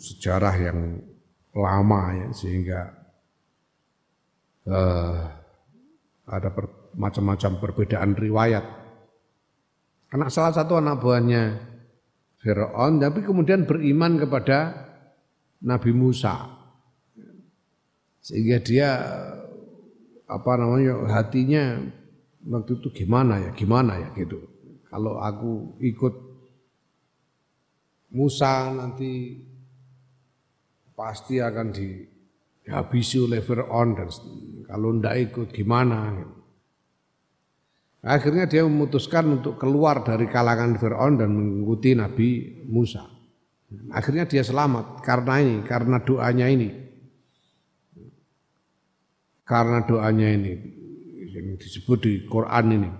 [0.00, 0.96] sejarah yang
[1.52, 2.80] lama ya sehingga
[4.64, 5.28] uh,
[6.24, 6.48] ada
[6.96, 8.83] macam-macam perbedaan riwayat
[10.14, 11.58] anak salah satu anak buahnya
[12.38, 14.86] Fir'aun tapi kemudian beriman kepada
[15.66, 16.54] Nabi Musa
[18.22, 18.88] sehingga dia
[20.30, 21.82] apa namanya hatinya
[22.46, 24.38] waktu itu gimana ya gimana ya gitu
[24.86, 26.14] kalau aku ikut
[28.14, 29.42] Musa nanti
[30.94, 34.08] pasti akan dihabisi oleh Fir'aun dan
[34.70, 36.43] kalau ndak ikut gimana gitu.
[38.04, 43.00] Akhirnya dia memutuskan untuk keluar dari kalangan Fir'aun dan mengikuti Nabi Musa.
[43.96, 46.68] Akhirnya dia selamat karena ini, karena doanya ini.
[49.48, 50.52] Karena doanya ini
[51.32, 52.90] yang disebut di Quran ini.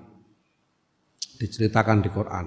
[1.37, 2.47] Diceritakan di Quran.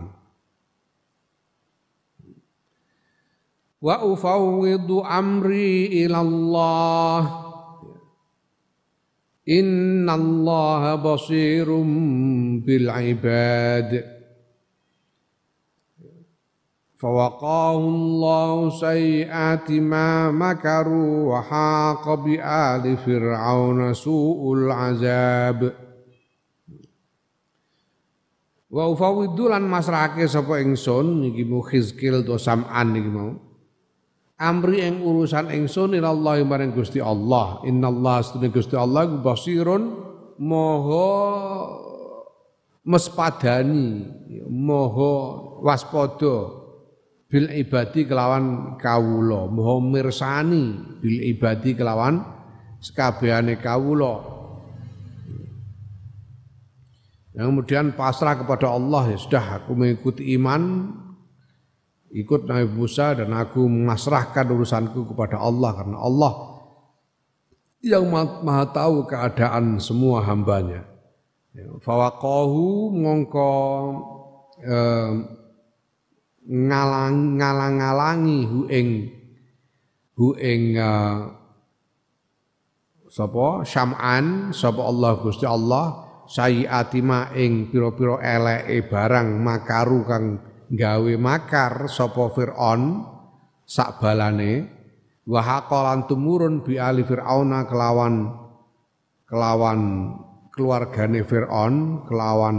[3.77, 7.46] Wa ufawwidu amri ilallah
[9.46, 11.90] Inna Allah basirum
[12.62, 13.90] bil ibad
[17.02, 25.60] فوقاه الله سيئات ما مكروا وحاق بآل فرعون سوء العذاب
[28.72, 33.36] wa ufawiddu lan masrahake sapa ingsun iki mu khizkil to sam'an iki mau
[34.37, 37.61] amri ing urusan ingsun ilallahi maring Gusti Allah.
[37.65, 39.83] Innallaha astune Gusti Allah basirun
[40.37, 41.09] moho
[42.85, 44.05] mespadani
[44.47, 45.11] moho
[45.65, 46.53] waspada
[47.27, 52.21] bil ibadi kelawan kawula moho mirsani bil ibadi kelawan
[52.79, 54.37] sekabehane kawula.
[57.37, 60.89] Yang kemudian pasrah kepada Allah ya sudah aku mengikuti iman
[62.11, 66.33] ikut Nabi Musa dan aku memasrahkan urusanku kepada Allah karena Allah
[67.83, 68.09] yang
[68.43, 70.83] maha tahu keadaan semua hambanya.
[71.53, 73.53] Ya, fawaqahu mongko
[76.47, 78.87] ngalang ngalang ngalangi hu ing
[80.15, 81.17] hu ing eh,
[83.11, 90.25] sapa syam'an sapa Allah Gusti Allah sayiati ma ing pira-pira eleke barang makaru kang
[90.71, 93.03] gawe makar sapa Firaun
[93.67, 94.67] sak balane
[95.27, 98.31] wa haqalan tumurun bi ali fir'auna kelawan
[99.27, 99.79] kelawan
[100.55, 102.57] keluargane Fir'aun kelawan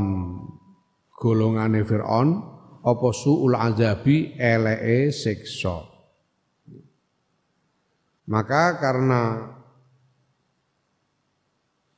[1.19, 2.29] golongane Fir'aun
[2.85, 5.83] apa suul azabi elee siksa
[8.29, 9.57] maka karena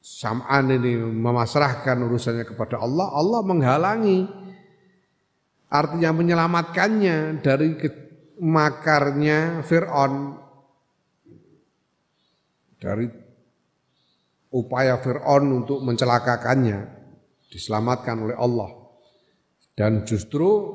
[0.00, 4.26] Sam'an ini memasrahkan urusannya kepada Allah, Allah menghalangi.
[5.70, 7.78] Artinya menyelamatkannya dari
[8.42, 10.34] makarnya Fir'aun.
[12.80, 13.06] Dari
[14.50, 16.98] upaya Fir'aun untuk mencelakakannya.
[17.54, 18.70] Diselamatkan oleh Allah.
[19.78, 20.74] Dan justru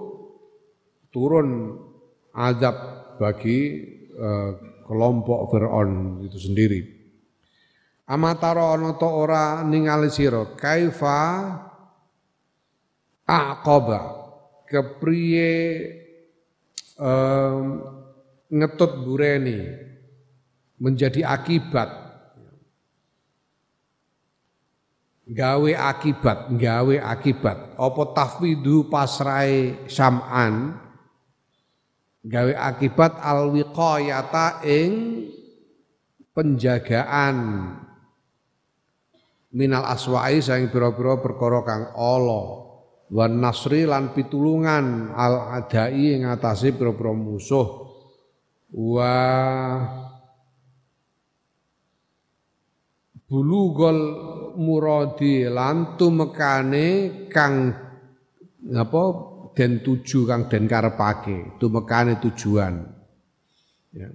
[1.12, 1.76] turun
[2.32, 2.76] azab
[3.20, 3.84] bagi
[4.16, 4.52] uh,
[4.88, 6.96] kelompok Fir'aun itu sendiri.
[8.06, 11.20] Amatara ana ora ningali sira kaifa
[13.26, 14.25] aqaba
[14.70, 15.54] kepriye
[17.00, 17.82] um,
[18.50, 19.60] ngetut bureni
[20.80, 22.06] menjadi akibat.
[25.26, 27.74] Gawe akibat gawe akibat.
[27.82, 30.78] Apa tafwidu pasrai sam'an?
[32.22, 35.26] Gawe akibat alwiqayata ing
[36.30, 37.38] penjagaan.
[39.56, 41.64] Minal aswa'i saing pira-pira perkara
[41.96, 42.65] ala
[43.12, 47.68] wan nasri lan pitulungan al adai ing atase pira-pira musuh.
[48.76, 49.16] Wa
[53.26, 54.00] bulugol
[54.58, 56.88] muradi lan tumekane
[57.30, 57.74] kang
[58.74, 59.04] apa
[59.54, 62.74] den tuju kang den karepake tumekane tujuan.
[63.96, 64.10] Ya.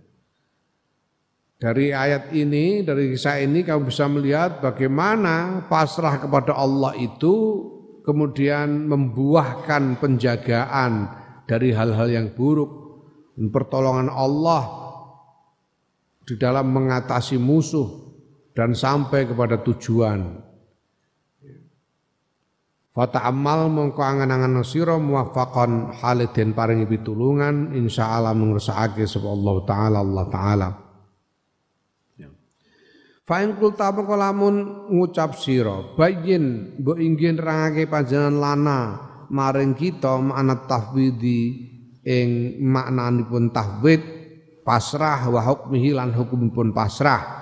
[1.61, 7.37] Dari ayat ini, dari kisah ini kamu bisa melihat bagaimana pasrah kepada Allah itu
[8.03, 11.09] kemudian membuahkan penjagaan
[11.45, 12.71] dari hal-hal yang buruk
[13.35, 14.63] dan pertolongan Allah
[16.27, 17.89] di dalam mengatasi musuh
[18.55, 20.51] dan sampai kepada tujuan.
[22.91, 30.69] Fata'amal mongko angan-angan sira muwaffaqan halidin paringi pitulungan insyaallah ngersakake sapa Allah taala Allah taala.
[33.31, 34.55] Fa'in kulta mengko lamun
[34.91, 38.81] ngucap sira bayin inggih nerangake panjenengan lana
[39.31, 41.71] maring kita makna tafwidi
[42.03, 44.03] ing maknanipun tafwid
[44.67, 47.39] pasrah wa hukmihi lan hukumipun pasrah.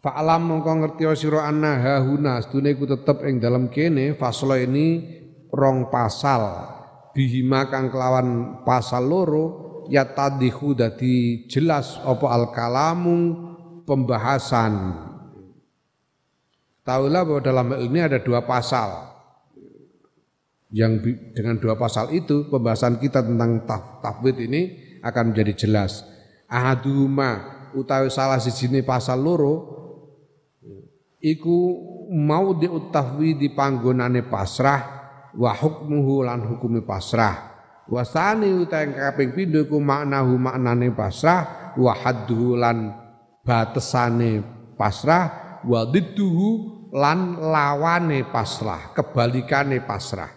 [0.00, 5.04] Fa'alam mongko ngerti sira anna hahuna sedune ku tetep ing dalam kene faslo ini
[5.52, 6.64] rong pasal
[7.12, 9.46] bihima kang kelawan pasal loro
[9.92, 13.36] ya tadihu dadi jelas apa al kalamu
[13.84, 15.09] pembahasan
[16.82, 19.12] Tahulah bahwa dalam hal ini ada dua pasal.
[20.70, 26.06] Yang dengan dua pasal itu pembahasan kita tentang taf, tafwid ini akan menjadi jelas.
[26.46, 29.80] Ahaduma utawi salah siji pasal loro
[31.22, 31.58] iku
[32.10, 34.80] mau di panggonane pasrah
[35.36, 37.54] wa hukmuhu lan hukumi pasrah
[37.86, 42.90] wasani utawi kaping pindho ku maknahu maknane pasrah wa hadduhu lan
[43.46, 44.42] batesane
[44.74, 50.30] pasrah wa didduhu lan lawane pasrah, kebalikane pasrah.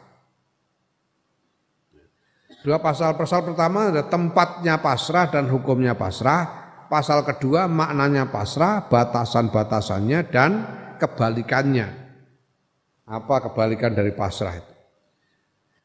[2.63, 6.63] Dua pasal-pasal pertama ada tempatnya pasrah dan hukumnya pasrah.
[6.87, 10.51] Pasal kedua maknanya pasrah, batasan-batasannya dan
[10.95, 11.89] kebalikannya.
[13.03, 14.73] Apa kebalikan dari pasrah itu?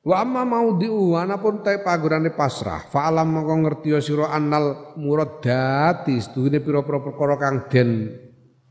[0.07, 2.87] Wa amma mau diuwana pun te pagurane pasrah.
[2.87, 7.91] Fa'alam mongko ngerti sira annal muradati sedune pira-pira perkara kang den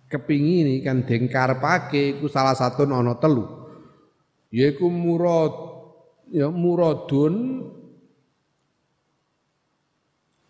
[0.08, 3.46] kepingini kan dengkar pake iku salah satu nono telu.
[4.52, 5.54] Yaiku murad
[6.32, 7.68] ya muradun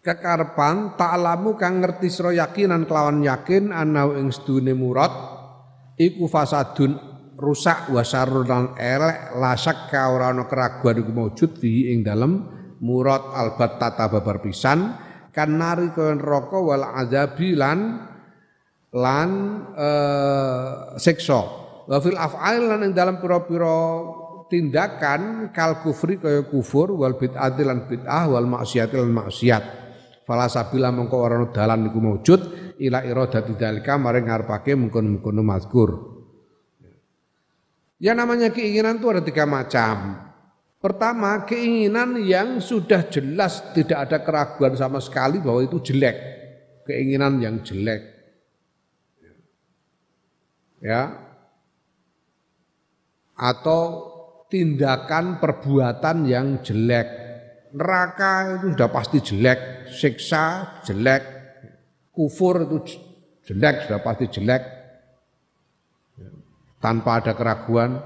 [0.05, 5.11] kekarepan ta'lamu kang ngerti sira yakinan kelawan yakin ana ing sedune murad
[5.99, 6.95] iku fasadun
[7.37, 12.45] rusak wa syarrun elek la syakka ora ana keraguan iku maujud fi ing dalem
[12.81, 14.95] murad albat tata babar pisan
[15.33, 17.53] kan nari neraka wal azabi
[18.93, 19.29] lan lan
[19.75, 21.41] uh, siksa.
[21.87, 24.03] Wa fil af'al lan ing dalam pira-pira
[24.47, 29.63] tindakan kal kufri kaya kufur wal bid'ati lan bid'ah wal maksiat lan maksiat.
[30.27, 32.41] Fala sabila mengko ora dalan iku maujud
[32.83, 35.89] ila iradati dalika maring ngarepake mungkon-mungkon mazkur.
[37.97, 40.27] Ya namanya keinginan itu ada tiga macam.
[40.77, 46.13] Pertama, keinginan yang sudah jelas tidak ada keraguan sama sekali bahwa itu jelek.
[46.85, 48.16] Keinginan yang jelek
[50.81, 51.27] ya
[53.37, 53.81] atau
[54.49, 57.07] tindakan perbuatan yang jelek.
[57.77, 60.43] Neraka itu sudah pasti jelek, siksa
[60.87, 61.23] jelek,
[62.15, 62.97] kufur itu
[63.45, 64.63] jelek, sudah pasti jelek.
[66.77, 67.97] tanpa ada keraguan,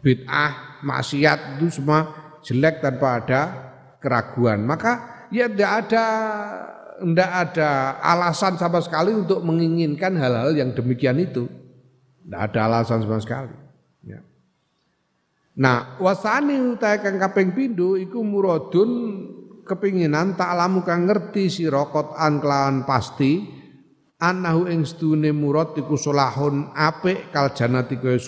[0.00, 2.08] bid'ah, maksiat itu semua
[2.40, 3.40] jelek tanpa ada
[4.00, 4.64] keraguan.
[4.64, 6.04] Maka ya tidak ada
[7.04, 7.70] tidak ada
[8.00, 11.44] alasan sama sekali untuk menginginkan hal-hal yang demikian itu.
[12.24, 13.52] Tidak ada alasan sama sekali.
[14.08, 14.24] Ya.
[15.60, 18.90] Nah, wasani utai kang kaping pindho iku muradun
[19.64, 21.84] kepinginan tak lamu kang ngerti sira
[22.16, 23.44] an kelawan pasti
[24.20, 28.20] anahu ing sedune murad iku solahun apik kal jannati kaya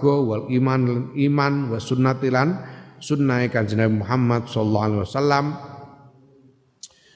[0.00, 2.48] wal iman iman wa sunnatilan
[3.02, 5.44] sunnahe kanjeng Muhammad sallallahu alaihi wasallam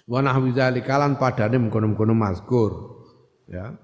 [0.07, 2.71] wa nahwi dzalikalan padane mengkono-mengkono mazkur
[3.47, 3.75] ya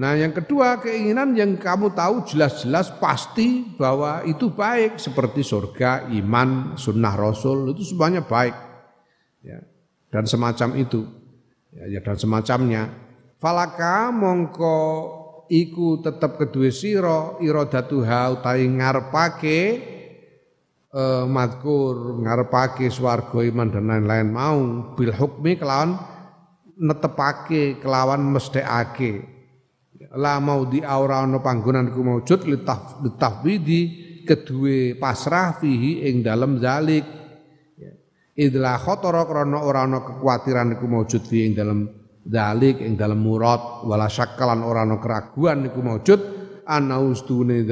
[0.00, 6.72] Nah yang kedua keinginan yang kamu tahu jelas-jelas pasti bahwa itu baik seperti surga, iman,
[6.80, 8.56] sunnah rasul itu semuanya baik.
[9.44, 9.60] Ya
[10.08, 11.04] dan semacam itu.
[11.68, 12.88] Ya, ya dan semacamnya.
[13.36, 14.80] Falaka mongko
[15.52, 19.60] iku tetep kedue sira iradatuha utawi ngarepake
[20.96, 24.60] uh, madkur ngarepake swarga iman dan lain-lain mau
[24.96, 26.00] bil hukmi kelawan
[26.80, 29.39] netepake kelawan mesthekake
[30.16, 33.80] la mau di aura ana panggonan ku maujud litaf litafwidi
[34.24, 37.04] kedue pasrah fihi ing dalem zalik.
[38.40, 41.80] Idla khotara krana ora ana kekhawatiran iku maujud fihi ing dalem
[42.24, 43.84] zalik ing dalem murad.
[43.84, 46.20] Wala syakkalan ora ana keraguan iku maujud
[46.64, 47.66] ana ustune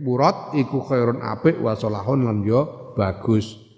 [0.00, 3.68] murad iku khairun apik wa salahun lan yo bagus.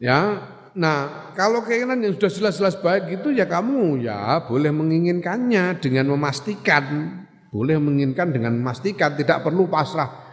[0.00, 0.40] Ya,
[0.74, 6.84] nah kalau keinginan yang sudah jelas-jelas baik itu ya kamu ya boleh menginginkannya dengan memastikan,
[7.50, 10.28] boleh menginginkan dengan memastikan tidak perlu pasrah.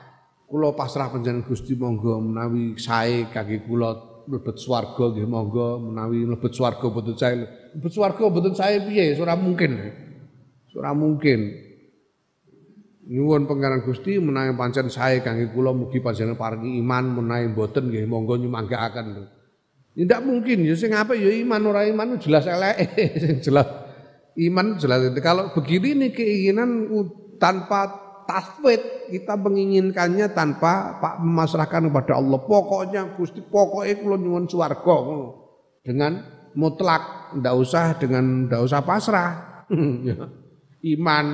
[0.48, 6.56] Kulo pasrah panjenengan Gusti monggo menawi sae kaki kulo mlebet swarga nggih monggo menawi mlebet
[6.56, 7.36] swarga boten sae.
[7.76, 9.12] Mlebet swarga boten sae piye?
[9.20, 9.76] Ora mungkin.
[10.78, 11.68] Ora mungkin
[13.08, 18.08] nyuwun pangeran Gusti menawi pancen sae kangge kula mugi panjenengan paringi iman menawi mboten nggih
[18.08, 19.37] monggo nyumanggaaken.
[19.98, 22.46] Tidak mungkin ya sing apa ya iman ora iman jelas
[23.22, 23.66] sing jelas
[24.38, 26.86] iman jelas kalau begini nih keinginan
[27.42, 27.98] tanpa
[28.30, 34.98] taswid kita menginginkannya tanpa pak memasrahkan kepada Allah pokoknya Gusti pokoknya kula nyuwun swarga
[35.82, 36.22] dengan
[36.54, 39.66] mutlak ndak usah dengan ndak usah pasrah
[40.06, 40.30] ya.
[40.94, 41.26] iman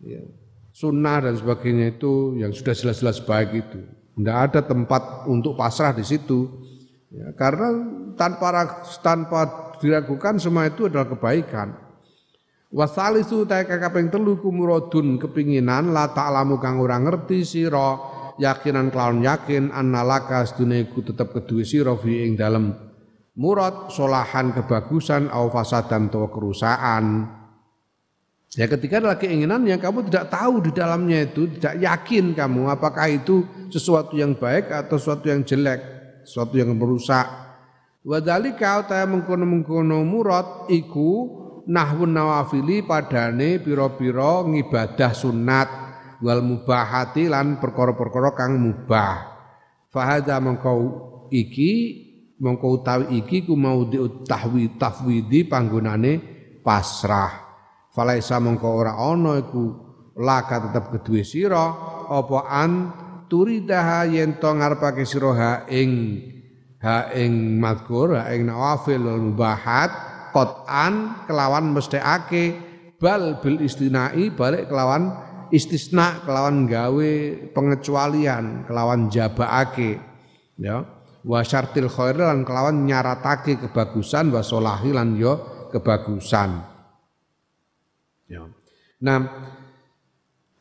[0.00, 0.24] ya
[0.76, 3.80] sunnah dan sebagainya itu yang sudah jelas-jelas baik itu.
[4.16, 6.68] Tidak ada tempat untuk pasrah di situ.
[7.16, 7.68] Ya, karena
[8.12, 8.52] tanpa
[9.00, 9.40] tanpa
[9.80, 11.72] diragukan semua itu adalah kebaikan.
[12.68, 17.96] Wasalisu ta kaping telu kumurodun kepinginan la ta'lamu kang ora ngerti sira
[18.36, 22.76] yakinan kelawan yakin annalaka sedune iku tetep kedue sira fi ing dalem.
[23.36, 27.04] Murad solahan kebagusan au fasadan utawa kerusakan.
[28.56, 33.08] Ya ketika adalah keinginan yang kamu tidak tahu di dalamnya itu, tidak yakin kamu apakah
[33.08, 35.95] itu sesuatu yang baik atau sesuatu yang jelek,
[36.26, 37.24] sesuatu yang merusak.
[38.02, 41.10] Wadhalika utaya mengkono-mengkono murad iku
[41.66, 45.68] nahwun nawafili padane piro-piro ngibadah sunat
[46.22, 49.38] wal mubahati lan perkara-perkara kang mubah.
[49.90, 50.78] Fahadha mengkau
[51.30, 52.04] iki
[52.38, 53.86] mengkau utawi iki ku mau
[54.22, 56.20] tahwi tafwidi panggonane
[56.62, 57.46] pasrah.
[57.90, 59.64] Falaisa mongko ora ana iku
[60.20, 61.64] laka tetep kedue sira
[62.12, 62.72] apa an
[63.28, 66.22] turidaha yen to ngarepake sira ha ing
[66.82, 69.90] ha ing madkur ha ing nawafil mubahat
[70.34, 72.44] qatan kelawan mesthekake
[72.98, 75.12] bal bil istinai balik kelawan
[75.54, 77.12] istisna kelawan gawe
[77.54, 80.00] pengecualian kelawan jabaake
[80.58, 80.82] ya
[81.26, 86.76] wa syartil khair lan kelawan nyaratake kebagusan wa solahi lan yo kebagusan
[88.26, 88.42] Ya.
[89.02, 89.18] Nah,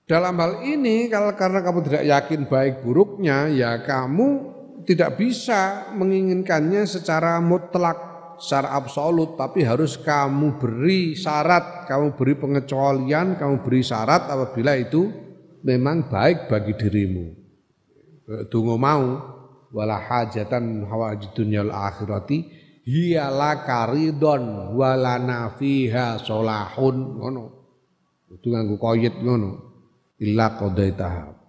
[0.05, 4.53] dalam hal ini kalau karena kamu tidak yakin baik buruknya, ya kamu
[4.85, 7.97] tidak bisa menginginkannya secara mutlak,
[8.37, 15.09] secara absolut, tapi harus kamu beri syarat, kamu beri pengecualian, kamu beri syarat apabila itu
[15.65, 17.25] memang baik bagi dirimu.
[18.53, 19.35] Tunggu mau
[19.73, 22.45] wala hajatan hawajid dunyal akhirati
[22.85, 23.33] hiya
[23.65, 27.19] karidon wala nafiha solahun
[28.31, 29.74] itu nganggo koyit ngono
[30.21, 31.45] illa qadaitaha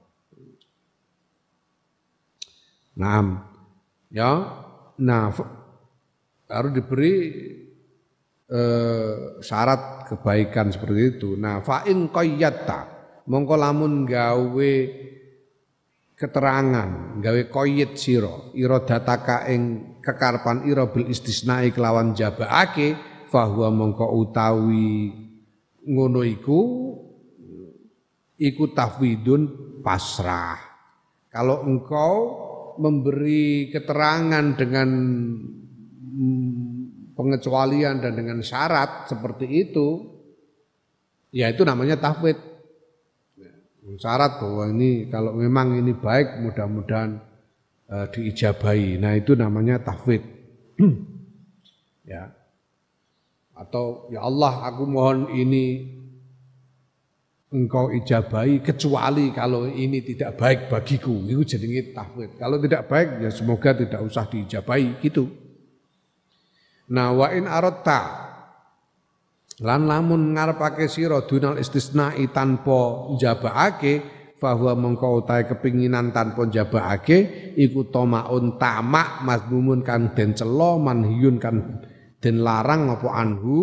[2.96, 3.44] Naam.
[4.08, 4.32] Ya.
[4.96, 5.28] Nah,
[6.48, 7.14] harus diberi
[8.48, 9.14] eh,
[9.44, 11.30] syarat kebaikan seperti itu.
[11.36, 12.96] Nah, fa in qayyata
[13.28, 14.72] mongko lamun gawe
[16.16, 22.96] keterangan, gawe koyit sira, iradataka ing kekarepan ira bil istisnai kelawan jabaake
[23.28, 25.12] fahuwa mongko utawi
[25.84, 26.60] ngono iku
[28.40, 29.42] iku tafwidun
[29.80, 30.60] pasrah.
[31.32, 32.14] Kalau engkau
[32.80, 34.88] memberi keterangan dengan
[35.92, 36.76] mm,
[37.16, 39.88] pengecualian dan dengan syarat seperti itu,
[41.32, 42.36] ya itu namanya tafwid.
[43.86, 47.22] Syarat bahwa ini kalau memang ini baik mudah-mudahan
[47.86, 48.98] uh, diijabahi.
[48.98, 50.26] Nah itu namanya tafwid.
[52.12, 52.34] ya.
[53.56, 55.96] Atau ya Allah aku mohon ini
[57.54, 61.14] engkau ijabahi kecuali kalau ini tidak baik bagiku.
[61.26, 62.38] Itu jadinya tafwid.
[62.38, 65.30] Kalau tidak baik ya semoga tidak usah diijabahi gitu.
[66.90, 68.26] Nah wa in aratta
[69.62, 77.88] lan lamun ngarepake sira dunal istisna'i tanpa njabaake bahwa mengkau utai kepinginan tanpa njabaake iku
[77.88, 81.80] tomaun tamak mazmumun kan den celo manhiyun kan
[82.20, 83.56] den larang apa anhu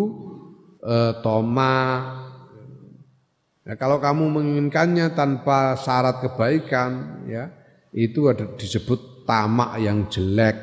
[0.82, 1.72] e, toma
[3.64, 7.48] Nah, kalau kamu menginginkannya tanpa syarat kebaikan, ya
[7.96, 10.56] itu ada disebut tamak yang jelek.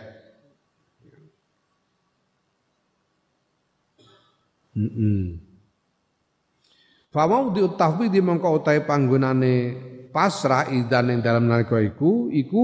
[7.11, 9.75] Famau diutahwi di mengkau utai panggunane
[10.15, 12.63] pasrah idan yang dalam nalika iku iku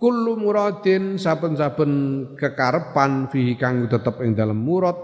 [0.00, 1.92] kullu muradin saben-saben
[2.36, 4.96] kekarepan fihi kang tetep ing dalam murad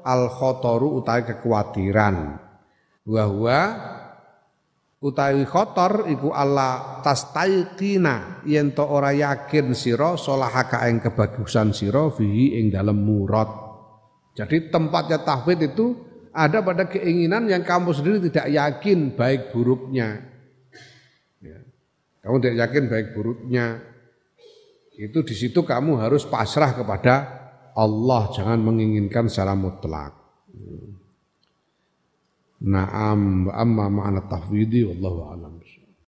[0.00, 2.40] al khotoru utai kekhawatiran
[3.04, 3.24] wa
[5.02, 12.62] utawi khotor iku Allah tastaiqina yen to ora yakin sira solahaka ing kebagusan sira fihi
[12.62, 13.50] ing dalam murad
[14.32, 20.24] jadi tempatnya tahfid itu ada pada keinginan yang kamu sendiri tidak yakin baik buruknya.
[21.44, 21.60] Ya.
[22.24, 23.84] Kamu tidak yakin baik buruknya.
[24.96, 27.14] Itu di situ kamu harus pasrah kepada
[27.76, 30.16] Allah, jangan menginginkan secara mutlak.
[32.62, 35.54] Naam amma ma'ana tahwidi wallahu a'lam.